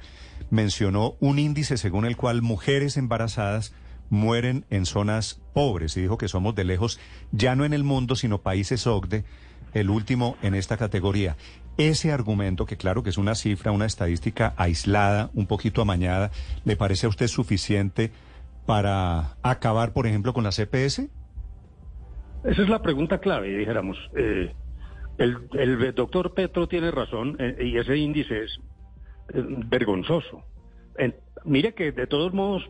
Mencionó 0.50 1.16
un 1.20 1.38
índice 1.38 1.78
según 1.78 2.06
el 2.06 2.18
cual 2.18 2.42
mujeres 2.42 2.98
embarazadas 2.98 3.74
mueren 4.10 4.66
en 4.72 4.86
zonas 4.88 5.42
pobres 5.54 5.96
y 5.98 6.02
dijo 6.02 6.18
que 6.18 6.28
somos 6.28 6.56
de 6.56 6.64
lejos, 6.64 7.00
ya 7.32 7.56
no 7.56 7.64
en 7.66 7.74
el 7.74 7.84
mundo, 7.84 8.16
sino 8.16 8.42
países 8.42 8.86
OCDE, 8.88 9.26
el 9.74 9.90
último 9.92 10.38
en 10.42 10.54
esta 10.56 10.78
categoría. 10.78 11.36
Ese 11.78 12.12
argumento, 12.12 12.66
que 12.66 12.78
claro 12.78 13.02
que 13.02 13.10
es 13.10 13.18
una 13.18 13.34
cifra, 13.34 13.72
una 13.72 13.86
estadística 13.86 14.54
aislada, 14.58 15.32
un 15.34 15.48
poquito 15.48 15.82
amañada, 15.82 16.30
¿le 16.66 16.76
parece 16.76 17.08
a 17.08 17.10
usted 17.10 17.28
suficiente 17.28 18.12
para 18.68 19.36
acabar, 19.42 19.92
por 19.92 20.06
ejemplo, 20.06 20.34
con 20.34 20.44
la 20.44 20.52
CPS? 20.52 21.10
Esa 22.44 22.62
es 22.62 22.70
la 22.70 22.82
pregunta 22.82 23.20
clave, 23.20 23.58
dijéramos. 23.58 23.98
Eh, 24.16 24.54
el, 25.18 25.94
doctor 25.96 26.34
Petro 26.34 26.68
tiene 26.68 26.92
razón 26.92 27.38
eh, 27.40 27.58
y 27.66 27.78
ese 27.78 27.98
índice 27.98 28.44
es 28.44 28.60
eh, 29.34 29.44
vergonzoso. 29.68 30.44
Mire 31.46 31.74
que 31.74 31.92
de 31.92 32.08
todos 32.08 32.34
modos, 32.34 32.70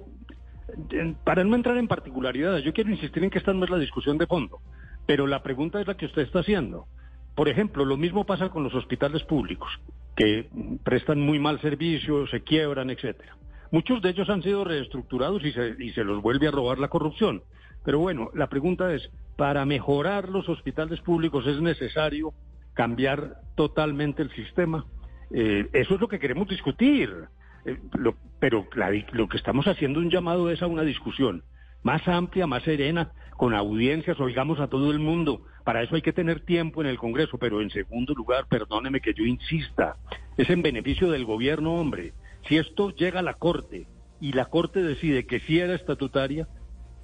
para 1.23 1.43
no 1.43 1.55
entrar 1.55 1.77
en 1.77 1.87
particularidades, 1.87 2.63
yo 2.63 2.73
quiero 2.73 2.89
insistir 2.89 3.23
en 3.23 3.29
que 3.29 3.37
esta 3.37 3.53
no 3.53 3.65
es 3.65 3.69
la 3.69 3.77
discusión 3.77 4.17
de 4.17 4.27
fondo, 4.27 4.61
pero 5.05 5.27
la 5.27 5.43
pregunta 5.43 5.81
es 5.81 5.87
la 5.87 5.95
que 5.95 6.05
usted 6.05 6.21
está 6.21 6.39
haciendo. 6.39 6.87
Por 7.35 7.49
ejemplo, 7.49 7.83
lo 7.85 7.97
mismo 7.97 8.25
pasa 8.25 8.49
con 8.49 8.63
los 8.63 8.73
hospitales 8.75 9.23
públicos, 9.23 9.69
que 10.15 10.49
prestan 10.83 11.19
muy 11.19 11.39
mal 11.39 11.59
servicio, 11.61 12.27
se 12.27 12.41
quiebran, 12.43 12.89
etcétera. 12.91 13.35
Muchos 13.71 14.01
de 14.03 14.09
ellos 14.11 14.29
han 14.29 14.43
sido 14.43 14.63
reestructurados 14.63 15.43
y 15.43 15.51
se, 15.51 15.75
y 15.79 15.91
se 15.93 16.03
los 16.03 16.21
vuelve 16.21 16.47
a 16.47 16.51
robar 16.51 16.77
la 16.77 16.89
corrupción. 16.89 17.41
Pero 17.83 17.97
bueno, 17.99 18.29
la 18.35 18.47
pregunta 18.47 18.93
es, 18.93 19.09
¿para 19.35 19.65
mejorar 19.65 20.29
los 20.29 20.47
hospitales 20.47 21.01
públicos 21.01 21.47
es 21.47 21.59
necesario 21.59 22.33
cambiar 22.75 23.37
totalmente 23.55 24.21
el 24.21 24.29
sistema? 24.31 24.85
Eh, 25.31 25.67
eso 25.73 25.95
es 25.95 26.01
lo 26.01 26.07
que 26.07 26.19
queremos 26.19 26.47
discutir. 26.47 27.11
Eh, 27.65 27.79
lo- 27.97 28.15
pero 28.39 28.67
lo 29.13 29.27
que 29.27 29.37
estamos 29.37 29.65
haciendo 29.67 29.99
un 29.99 30.11
llamado 30.11 30.51
es 30.51 30.61
a 30.61 30.67
una 30.67 30.83
discusión 30.83 31.43
más 31.83 32.07
amplia, 32.07 32.47
más 32.47 32.63
serena, 32.63 33.11
con 33.37 33.53
audiencias, 33.53 34.19
oigamos 34.19 34.59
a 34.59 34.67
todo 34.67 34.91
el 34.91 34.99
mundo. 34.99 35.41
Para 35.63 35.83
eso 35.83 35.95
hay 35.95 36.01
que 36.01 36.13
tener 36.13 36.41
tiempo 36.41 36.81
en 36.81 36.87
el 36.87 36.97
Congreso, 36.97 37.37
pero 37.37 37.61
en 37.61 37.69
segundo 37.69 38.13
lugar, 38.13 38.47
perdóneme 38.47 39.01
que 39.01 39.13
yo 39.13 39.25
insista, 39.25 39.97
es 40.37 40.49
en 40.49 40.61
beneficio 40.61 41.09
del 41.11 41.25
gobierno, 41.25 41.75
hombre. 41.75 42.13
Si 42.47 42.57
esto 42.57 42.89
llega 42.91 43.19
a 43.19 43.23
la 43.23 43.35
Corte 43.35 43.87
y 44.19 44.33
la 44.33 44.45
Corte 44.45 44.81
decide 44.81 45.25
que 45.25 45.39
sí 45.41 45.59
era 45.59 45.75
estatutaria, 45.75 46.47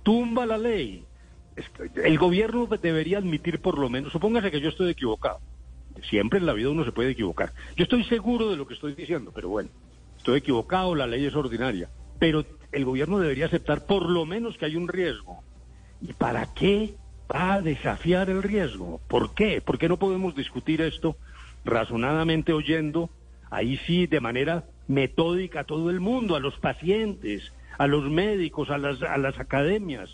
tumba 0.04 0.46
la 0.46 0.58
ley. 0.58 1.06
El 1.96 2.18
gobierno 2.18 2.68
debería 2.68 3.18
admitir 3.18 3.60
por 3.62 3.78
lo 3.78 3.90
menos, 3.90 4.12
supóngase 4.12 4.52
que 4.52 4.62
yo 4.62 4.70
estoy 4.70 4.92
equivocado. 4.92 5.40
Siempre 6.10 6.40
en 6.40 6.46
la 6.46 6.54
vida 6.54 6.70
uno 6.70 6.86
se 6.86 6.92
puede 6.92 7.12
equivocar. 7.12 7.52
Yo 7.76 7.84
estoy 7.84 8.04
seguro 8.06 8.50
de 8.50 8.56
lo 8.56 8.66
que 8.66 8.74
estoy 8.74 8.94
diciendo, 8.94 9.32
pero 9.34 9.50
bueno, 9.50 9.70
estoy 10.18 10.38
equivocado, 10.40 10.96
la 10.96 11.08
ley 11.08 11.26
es 11.26 11.36
ordinaria. 11.36 11.90
Pero 12.20 12.46
el 12.72 12.86
gobierno 12.86 13.20
debería 13.20 13.46
aceptar 13.46 13.86
por 13.86 14.10
lo 14.10 14.26
menos 14.26 14.58
que 14.58 14.66
hay 14.66 14.76
un 14.76 14.88
riesgo. 14.88 15.42
¿Y 16.02 16.14
para 16.14 16.54
qué 16.54 16.96
va 17.34 17.56
a 17.56 17.62
desafiar 17.62 18.30
el 18.30 18.44
riesgo? 18.44 19.02
¿Por 19.08 19.34
qué? 19.34 19.62
¿Por 19.62 19.78
qué 19.78 19.90
no 19.90 19.98
podemos 19.98 20.36
discutir 20.36 20.82
esto 20.82 21.16
razonadamente 21.66 22.54
oyendo, 22.54 23.10
ahí 23.50 23.78
sí, 23.86 24.08
de 24.08 24.20
manera 24.20 24.66
metódica 24.88 25.62
a 25.62 25.64
todo 25.66 25.90
el 25.90 26.00
mundo, 26.00 26.36
a 26.36 26.40
los 26.40 26.58
pacientes, 26.58 27.52
a 27.78 27.88
los 27.88 28.10
médicos, 28.10 28.70
a 28.70 28.78
las, 28.78 29.02
a 29.02 29.18
las 29.18 29.40
academias? 29.40 30.10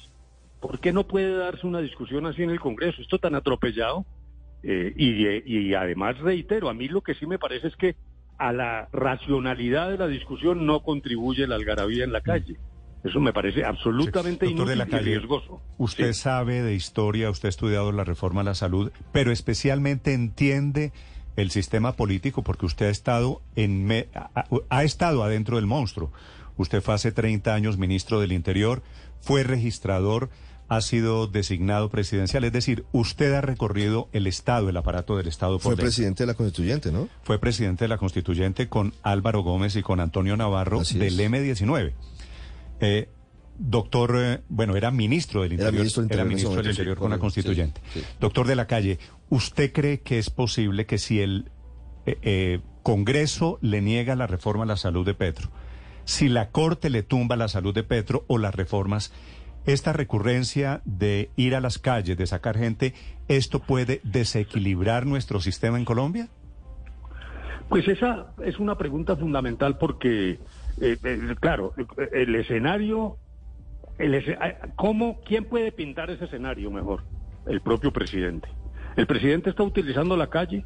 ¿Por 0.62 0.80
qué 0.80 0.94
no 0.94 1.06
puede 1.06 1.36
darse 1.36 1.68
una 1.68 1.80
discusión 1.80 2.26
así 2.26 2.44
en 2.44 2.50
el 2.50 2.60
Congreso? 2.60 3.02
Esto 3.02 3.20
tan 3.20 3.36
atropellado. 3.36 4.06
Eh, 4.64 4.94
y, 4.96 5.70
y 5.70 5.76
además 5.76 6.18
reitero, 6.18 6.70
a 6.70 6.74
mí 6.74 6.88
lo 6.88 7.02
que 7.02 7.14
sí 7.14 7.28
me 7.28 7.38
parece 7.38 7.68
es 7.68 7.76
que 7.76 7.96
a 8.38 8.52
la 8.54 8.90
racionalidad 8.92 9.90
de 9.90 9.98
la 9.98 10.08
discusión 10.08 10.66
no 10.66 10.82
contribuye 10.82 11.48
la 11.48 11.56
algarabía 11.56 12.04
en 12.04 12.12
la 12.12 12.22
calle. 12.22 12.58
Eso 13.04 13.20
me 13.20 13.34
parece 13.34 13.64
absolutamente 13.64 14.48
Sí, 14.48 14.54
doctor 14.54 14.68
de 14.70 14.76
inútil 14.76 14.98
y 15.00 15.04
riesgoso. 15.04 15.62
Usted 15.78 16.14
Sí. 16.14 16.22
sabe 16.22 16.62
de 16.64 16.74
historia, 16.74 17.30
usted 17.30 17.48
ha 17.48 17.50
estudiado 17.50 17.92
la 17.92 18.04
reforma 18.04 18.42
a 18.42 18.44
la 18.44 18.56
salud, 18.56 18.92
pero 19.12 19.32
especialmente 19.32 20.14
entiende 20.14 20.92
el 21.36 21.52
sistema 21.52 21.92
político 21.94 22.42
porque 22.44 22.66
usted 22.66 22.88
ha 22.88 22.90
estado 22.90 23.42
en 23.56 23.86
me- 23.86 24.08
ha, 24.16 24.46
ha 24.70 24.84
estado 24.84 25.24
adentro 25.24 25.58
del 25.58 25.68
monstruo. 25.68 26.12
Usted 26.58 26.82
fue 26.82 26.94
hace 26.96 27.12
30 27.12 27.54
años 27.54 27.78
ministro 27.78 28.20
del 28.22 28.32
Interior, 28.32 28.82
fue 29.20 29.44
registrador, 29.44 30.30
ha 30.68 30.82
sido 30.82 31.28
designado 31.28 31.90
presidencial. 31.90 32.44
Es 32.44 32.52
decir, 32.54 32.86
usted 32.92 33.34
ha 33.34 33.42
recorrido 33.42 34.10
el 34.14 34.28
Estado, 34.28 34.70
el 34.70 34.78
aparato 34.78 35.16
del 35.18 35.28
Estado. 35.28 35.54
Por 35.58 35.62
Fue 35.62 35.72
dentro. 35.72 35.86
presidente 35.86 36.24
de 36.24 36.28
la 36.28 36.34
constituyente, 36.34 36.92
¿no? 36.92 37.08
Fue 37.24 37.40
presidente 37.40 37.84
de 37.86 37.90
la 37.90 37.98
constituyente 37.98 38.68
con 38.68 38.94
Álvaro 39.04 39.42
Gómez 39.44 39.76
y 39.76 39.82
con 39.84 40.00
Antonio 40.00 40.36
Navarro 40.38 40.82
Así 40.82 40.98
del 40.98 41.20
es. 41.20 41.32
M19. 41.32 41.94
Eh, 42.80 43.10
doctor, 43.58 44.16
eh, 44.18 44.42
bueno, 44.50 44.76
era 44.76 44.92
ministro 44.92 45.42
del 45.44 45.54
Era 45.54 45.64
Interior. 45.66 45.82
ministro 45.82 46.02
del 46.02 46.06
Interior 46.12 46.26
en 46.28 46.38
ese 46.38 46.46
ministro 46.48 46.56
del 46.64 46.66
sí, 46.66 46.72
Interior 46.82 46.98
con 46.98 47.10
la 47.12 47.20
constituyente. 47.20 47.82
sí, 47.94 48.00
sí. 48.02 48.06
Doctor 48.20 48.48
de 48.48 48.56
la 48.56 48.68
calle, 48.68 49.00
¿usted 49.30 49.72
cree 49.72 50.02
que 50.02 50.18
es 50.20 50.30
posible 50.30 50.86
que 50.86 50.98
si 50.98 51.22
el 51.22 51.52
eh, 52.06 52.60
Congreso 52.84 53.58
le 53.62 53.82
niega 53.82 54.16
la 54.16 54.28
reforma 54.28 54.64
a 54.64 54.68
la 54.68 54.78
salud 54.78 55.06
de 55.06 55.14
Petro, 55.14 55.50
si 56.06 56.28
la 56.28 56.50
Corte 56.50 56.90
le 56.90 57.02
tumba 57.04 57.36
la 57.36 57.48
salud 57.48 57.74
de 57.74 57.84
Petro 57.84 58.26
o 58.28 58.38
las 58.38 58.54
reformas, 58.54 59.12
esta 59.66 59.94
recurrencia 59.94 60.82
de 60.86 61.30
ir 61.36 61.56
a 61.56 61.62
las 61.62 61.80
calles, 61.80 62.18
de 62.18 62.28
sacar 62.28 62.58
gente, 62.58 62.94
¿esto 63.28 63.60
puede 63.60 64.02
desequilibrar 64.04 65.06
nuestro 65.06 65.40
sistema 65.40 65.78
en 65.78 65.86
Colombia? 65.86 66.28
Pues 67.70 67.88
esa 67.88 68.28
es 68.44 68.60
una 68.60 68.78
pregunta 68.78 69.16
fundamental 69.16 69.78
porque, 69.78 70.40
eh, 70.82 70.98
eh, 71.04 71.36
claro, 71.40 71.74
el 72.14 72.36
escenario, 72.36 73.18
el 73.98 74.14
esce- 74.14 74.38
eh, 74.40 74.58
¿cómo, 74.76 75.20
¿quién 75.26 75.46
puede 75.46 75.72
pintar 75.72 76.12
ese 76.12 76.26
escenario 76.26 76.70
mejor? 76.70 77.04
El 77.48 77.62
propio 77.62 77.92
presidente. 77.92 78.48
El 78.96 79.08
presidente 79.08 79.50
está 79.50 79.64
utilizando 79.64 80.16
la 80.16 80.28
calle 80.28 80.64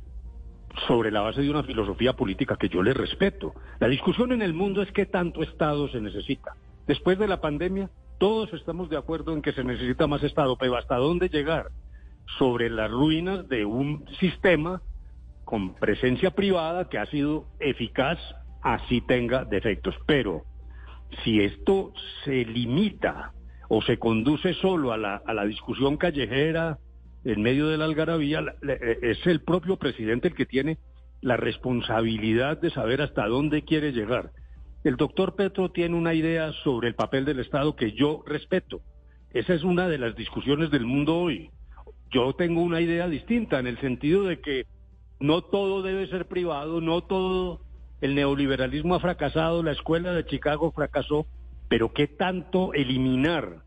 sobre 0.87 1.09
la 1.11 1.21
base 1.21 1.41
de 1.41 1.49
una 1.49 1.63
filosofía 1.63 2.13
política 2.13 2.57
que 2.57 2.69
yo 2.69 2.83
le 2.83 2.93
respeto. 2.93 3.53
La 3.79 3.87
discusión 3.87 4.31
en 4.33 4.41
el 4.41 4.53
mundo 4.53 4.81
es 4.81 4.91
qué 4.91 5.05
tanto 5.05 5.41
Estado 5.41 5.87
se 5.89 5.99
necesita. 6.01 6.53
Después 6.85 7.17
de 7.17 7.27
la 7.27 7.41
pandemia, 7.41 7.89
todos 8.19 8.53
estamos 8.53 8.89
de 8.89 8.97
acuerdo 8.97 9.33
en 9.33 9.41
que 9.41 9.53
se 9.53 9.63
necesita 9.63 10.05
más 10.05 10.21
Estado, 10.23 10.57
pero 10.57 10.75
¿hasta 10.75 10.97
dónde 10.97 11.29
llegar? 11.29 11.71
Sobre 12.37 12.69
las 12.69 12.91
ruinas 12.91 13.47
de 13.47 13.65
un 13.65 14.05
sistema 14.19 14.81
con 15.43 15.73
presencia 15.75 16.29
privada 16.31 16.89
que 16.89 16.99
ha 16.99 17.07
sido 17.07 17.47
eficaz, 17.59 18.19
así 18.61 19.01
tenga 19.01 19.45
defectos. 19.45 19.95
Pero 20.05 20.43
si 21.23 21.41
esto 21.41 21.91
se 22.23 22.45
limita 22.45 23.33
o 23.67 23.81
se 23.81 23.97
conduce 23.97 24.53
solo 24.55 24.91
a 24.91 24.97
la, 24.97 25.21
a 25.25 25.33
la 25.33 25.45
discusión 25.45 25.97
callejera 25.97 26.77
en 27.23 27.41
medio 27.41 27.67
de 27.67 27.77
la 27.77 27.85
algarabía, 27.85 28.41
la- 28.41 28.55
es 29.01 29.25
el 29.25 29.41
propio 29.41 29.77
presidente 29.77 30.27
el 30.27 30.35
que 30.35 30.45
tiene 30.45 30.77
la 31.21 31.35
responsabilidad 31.37 32.59
de 32.61 32.69
saber 32.69 33.01
hasta 33.01 33.27
dónde 33.27 33.63
quiere 33.63 33.91
llegar. 33.91 34.31
El 34.89 34.95
doctor 34.97 35.35
Petro 35.35 35.69
tiene 35.69 35.95
una 35.95 36.15
idea 36.15 36.51
sobre 36.63 36.87
el 36.87 36.95
papel 36.95 37.23
del 37.23 37.39
Estado 37.39 37.75
que 37.75 37.91
yo 37.91 38.23
respeto. 38.25 38.81
Esa 39.31 39.53
es 39.53 39.63
una 39.63 39.87
de 39.87 39.99
las 39.99 40.15
discusiones 40.15 40.71
del 40.71 40.83
mundo 40.87 41.15
hoy. 41.15 41.51
Yo 42.09 42.33
tengo 42.33 42.63
una 42.63 42.81
idea 42.81 43.07
distinta 43.07 43.59
en 43.59 43.67
el 43.67 43.79
sentido 43.81 44.23
de 44.23 44.39
que 44.39 44.65
no 45.19 45.43
todo 45.43 45.83
debe 45.83 46.07
ser 46.07 46.25
privado, 46.25 46.81
no 46.81 47.01
todo 47.01 47.61
el 48.01 48.15
neoliberalismo 48.15 48.95
ha 48.95 48.99
fracasado, 48.99 49.61
la 49.61 49.73
escuela 49.73 50.11
de 50.11 50.25
Chicago 50.25 50.71
fracasó, 50.71 51.27
pero 51.67 51.93
qué 51.93 52.07
tanto 52.07 52.73
eliminar 52.73 53.57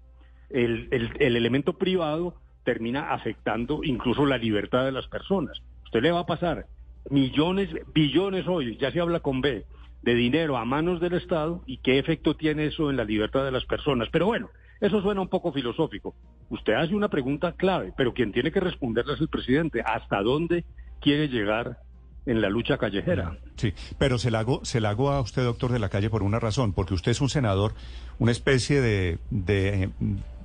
el, 0.50 0.88
el- 0.90 1.12
el 1.20 1.36
elemento 1.36 1.74
privado 1.78 2.34
termina 2.64 3.12
afectando 3.12 3.84
incluso 3.84 4.26
la 4.26 4.38
libertad 4.38 4.84
de 4.86 4.90
las 4.90 5.06
personas. 5.06 5.56
Usted 5.84 6.02
le 6.02 6.10
va 6.10 6.18
a 6.18 6.26
pasar 6.26 6.66
millones, 7.10 7.68
billones 7.94 8.48
hoy, 8.48 8.76
ya 8.78 8.90
se 8.90 8.98
habla 8.98 9.20
con 9.20 9.40
B, 9.40 9.64
de 10.02 10.14
dinero 10.14 10.56
a 10.56 10.64
manos 10.64 11.00
del 11.00 11.14
Estado 11.14 11.62
y 11.66 11.78
qué 11.78 11.98
efecto 11.98 12.34
tiene 12.34 12.66
eso 12.66 12.90
en 12.90 12.96
la 12.96 13.04
libertad 13.04 13.44
de 13.44 13.52
las 13.52 13.64
personas. 13.64 14.08
Pero 14.10 14.26
bueno, 14.26 14.50
eso 14.80 15.00
suena 15.00 15.20
un 15.20 15.28
poco 15.28 15.52
filosófico. 15.52 16.14
Usted 16.50 16.74
hace 16.74 16.94
una 16.94 17.08
pregunta 17.08 17.52
clave, 17.52 17.92
pero 17.96 18.12
quien 18.12 18.32
tiene 18.32 18.50
que 18.50 18.60
responderla 18.60 19.14
es 19.14 19.20
el 19.20 19.28
presidente. 19.28 19.80
¿Hasta 19.84 20.20
dónde 20.22 20.64
quiere 21.00 21.28
llegar 21.28 21.78
en 22.26 22.40
la 22.40 22.48
lucha 22.48 22.78
callejera? 22.78 23.38
Sí, 23.56 23.72
pero 23.98 24.18
se 24.18 24.30
la 24.30 24.40
hago, 24.40 24.64
se 24.64 24.80
la 24.80 24.90
hago 24.90 25.10
a 25.10 25.20
usted, 25.20 25.44
doctor 25.44 25.70
de 25.70 25.78
la 25.78 25.88
calle, 25.88 26.10
por 26.10 26.22
una 26.22 26.40
razón, 26.40 26.72
porque 26.72 26.94
usted 26.94 27.12
es 27.12 27.20
un 27.20 27.28
senador, 27.28 27.74
una 28.18 28.32
especie 28.32 28.80
de, 28.80 29.18
de, 29.30 29.90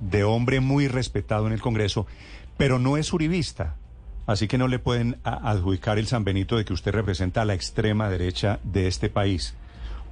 de 0.00 0.24
hombre 0.24 0.60
muy 0.60 0.86
respetado 0.86 1.46
en 1.48 1.52
el 1.52 1.60
Congreso, 1.60 2.06
pero 2.56 2.78
no 2.78 2.96
es 2.96 3.12
uribista. 3.12 3.76
Así 4.28 4.46
que 4.46 4.58
no 4.58 4.68
le 4.68 4.78
pueden 4.78 5.16
adjudicar 5.24 5.98
el 5.98 6.06
San 6.06 6.22
Benito 6.22 6.58
de 6.58 6.66
que 6.66 6.74
usted 6.74 6.92
representa 6.92 7.40
a 7.40 7.44
la 7.46 7.54
extrema 7.54 8.10
derecha 8.10 8.60
de 8.62 8.86
este 8.86 9.08
país. 9.08 9.56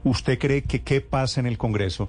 ¿Usted 0.04 0.38
cree 0.38 0.62
que 0.62 0.80
qué 0.80 1.02
pasa 1.02 1.38
en 1.38 1.46
el 1.46 1.58
Congreso 1.58 2.08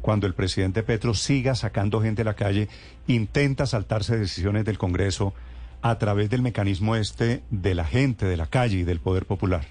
cuando 0.00 0.28
el 0.28 0.34
presidente 0.34 0.84
Petro 0.84 1.14
siga 1.14 1.56
sacando 1.56 2.00
gente 2.00 2.22
a 2.22 2.26
la 2.26 2.34
calle, 2.34 2.68
intenta 3.08 3.66
saltarse 3.66 4.16
decisiones 4.16 4.64
del 4.66 4.78
Congreso 4.78 5.34
a 5.82 5.98
través 5.98 6.30
del 6.30 6.42
mecanismo 6.42 6.94
este 6.94 7.42
de 7.50 7.74
la 7.74 7.84
gente, 7.84 8.26
de 8.26 8.36
la 8.36 8.46
calle 8.46 8.78
y 8.78 8.84
del 8.84 9.00
poder 9.00 9.26
popular? 9.26 9.64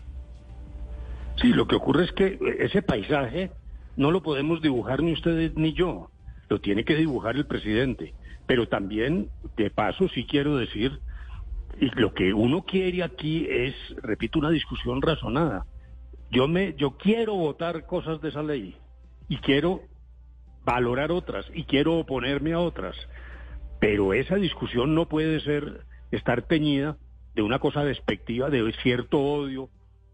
Sí, 1.42 1.54
lo 1.54 1.70
que 1.70 1.76
ocurre 1.76 2.04
es 2.04 2.12
que 2.12 2.38
ese 2.60 2.82
paisaje 2.82 3.50
no 3.96 4.12
lo 4.12 4.22
podemos 4.22 4.62
dibujar 4.62 5.02
ni 5.02 5.14
ustedes 5.14 5.56
ni 5.56 5.72
yo, 5.72 6.12
lo 6.50 6.60
tiene 6.60 6.84
que 6.84 6.96
dibujar 6.96 7.38
el 7.38 7.46
presidente. 7.46 8.14
Pero 8.46 8.68
también, 8.68 9.30
de 9.56 9.70
paso, 9.70 10.10
sí 10.10 10.26
quiero 10.30 10.58
decir, 10.58 11.00
y 11.80 11.90
lo 12.00 12.14
que 12.14 12.34
uno 12.34 12.64
quiere 12.64 13.04
aquí 13.04 13.46
es, 13.50 13.76
repito, 14.02 14.40
una 14.40 14.50
discusión 14.50 15.02
razonada. 15.02 15.66
Yo 16.32 16.48
me, 16.48 16.74
yo 16.76 16.98
quiero 16.98 17.36
votar 17.36 17.86
cosas 17.86 18.20
de 18.22 18.30
esa 18.30 18.44
ley 18.44 18.76
y 19.30 19.38
quiero 19.38 19.82
valorar 20.66 21.12
otras 21.12 21.46
y 21.54 21.64
quiero 21.64 21.98
oponerme 22.00 22.54
a 22.54 22.60
otras. 22.60 22.96
Pero 23.80 24.14
esa 24.14 24.36
discusión 24.36 24.96
no 24.96 25.08
puede 25.08 25.40
ser 25.42 25.86
estar 26.12 26.42
teñida 26.44 26.98
de 27.36 27.44
una 27.44 27.60
cosa 27.60 27.84
despectiva, 27.84 28.50
de 28.50 28.74
cierto 28.82 29.20
odio. 29.20 29.70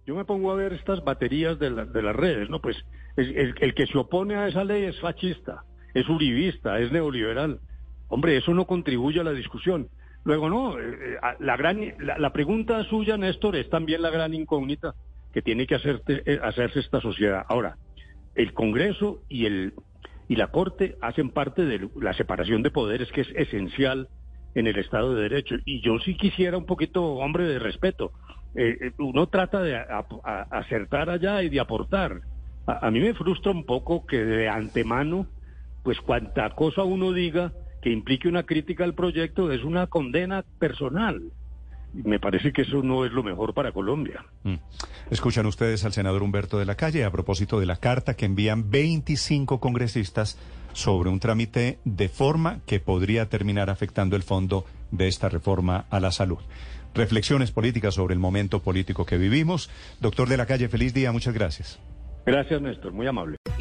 Yo 0.05 0.15
me 0.15 0.25
pongo 0.25 0.51
a 0.51 0.55
ver 0.55 0.73
estas 0.73 1.03
baterías 1.03 1.57
de, 1.59 1.69
la- 1.69 1.85
de 1.85 2.01
las 2.01 2.15
redes, 2.15 2.49
¿no? 2.49 2.59
Pues 2.59 2.75
es- 3.15 3.29
el, 3.29 3.55
el 3.59 3.73
que 3.73 3.87
se 3.87 3.97
opone 3.97 4.35
a 4.35 4.47
esa 4.47 4.63
ley 4.65 4.83
es 4.83 4.99
fascista, 4.99 5.63
es 5.93 6.07
uribista, 6.09 6.79
es 6.79 6.91
neoliberal. 6.91 7.59
Hombre, 8.09 8.35
eso 8.37 8.53
no 8.53 8.67
contribuye 8.67 9.21
a 9.21 9.23
la 9.23 9.31
discusión. 9.31 9.87
Luego, 10.25 10.49
no, 10.49 10.79
eh, 10.79 10.83
eh, 11.01 11.17
la, 11.39 11.57
gran, 11.57 11.81
la, 11.99 12.31
pregunta 12.31 12.83
suya, 12.85 13.17
Néstor, 13.17 13.55
es 13.55 13.69
también 13.69 14.01
la 14.01 14.09
gran 14.09 14.33
incógnita 14.33 14.95
que 15.31 15.41
tiene 15.41 15.67
que 15.67 15.75
hacerte- 15.75 16.23
eh, 16.25 16.39
hacerse 16.41 16.79
esta 16.79 17.01
sociedad. 17.01 17.43
Ahora, 17.49 17.77
el 18.35 18.53
Congreso 18.53 19.23
y 19.27 19.45
el 19.45 19.73
y 20.29 20.37
la 20.37 20.47
Corte 20.47 20.95
hacen 21.01 21.31
parte 21.31 21.65
de 21.65 21.89
la 21.99 22.13
separación 22.13 22.63
de 22.63 22.71
poderes 22.71 23.11
que 23.11 23.21
es 23.21 23.27
esencial 23.35 24.07
en 24.55 24.67
el 24.67 24.79
Estado 24.79 25.13
de 25.13 25.23
Derecho. 25.23 25.55
Y 25.65 25.81
yo 25.81 25.99
sí 25.99 26.15
quisiera 26.15 26.57
un 26.57 26.65
poquito, 26.65 27.03
hombre, 27.03 27.45
de 27.45 27.59
respeto. 27.59 28.13
Uno 28.99 29.27
trata 29.27 29.61
de 29.61 29.75
a- 29.75 30.05
acertar 30.49 31.09
allá 31.09 31.43
y 31.43 31.49
de 31.49 31.59
aportar. 31.59 32.21
A, 32.65 32.87
a 32.87 32.89
mí 32.91 33.01
me 33.01 33.13
frustra 33.13 33.51
un 33.51 33.65
poco 33.65 34.05
que 34.05 34.23
de 34.23 34.47
antemano, 34.47 35.27
pues 35.83 35.99
cuanta 35.99 36.49
cosa 36.51 36.83
uno 36.83 37.11
diga 37.11 37.51
que 37.83 37.91
implique 37.91 38.29
una 38.29 38.43
crítica 38.43 38.85
al 38.85 38.93
proyecto 38.93 39.51
es 39.51 39.63
una 39.63 39.87
condena 39.87 40.45
personal. 40.57 41.21
Y 41.93 42.07
me 42.07 42.17
parece 42.17 42.53
que 42.53 42.63
eso 42.63 42.81
no 42.81 43.05
es 43.05 43.11
lo 43.11 43.23
mejor 43.23 43.53
para 43.53 43.73
Colombia. 43.73 44.25
Mm. 44.43 44.55
Escuchan 45.11 45.45
ustedes 45.45 45.83
al 45.83 45.91
senador 45.91 46.23
Humberto 46.23 46.57
de 46.57 46.65
la 46.65 46.75
Calle 46.75 47.03
a 47.03 47.11
propósito 47.11 47.59
de 47.59 47.65
la 47.65 47.75
carta 47.75 48.15
que 48.15 48.25
envían 48.25 48.71
25 48.71 49.59
congresistas 49.59 50.39
sobre 50.71 51.09
un 51.09 51.19
trámite 51.19 51.77
de 51.83 52.07
forma 52.07 52.61
que 52.65 52.79
podría 52.79 53.27
terminar 53.27 53.69
afectando 53.69 54.15
el 54.15 54.23
fondo 54.23 54.65
de 54.91 55.07
esta 55.09 55.27
reforma 55.27 55.85
a 55.89 55.99
la 55.99 56.11
salud. 56.11 56.39
Reflexiones 56.95 57.51
políticas 57.51 57.95
sobre 57.95 58.13
el 58.13 58.19
momento 58.19 58.61
político 58.61 59.05
que 59.05 59.17
vivimos. 59.17 59.69
Doctor 59.99 60.29
de 60.29 60.37
la 60.37 60.45
Calle, 60.45 60.69
feliz 60.69 60.93
día, 60.93 61.11
muchas 61.11 61.33
gracias. 61.33 61.79
Gracias, 62.25 62.61
Néstor. 62.61 62.93
Muy 62.93 63.07
amable. 63.07 63.37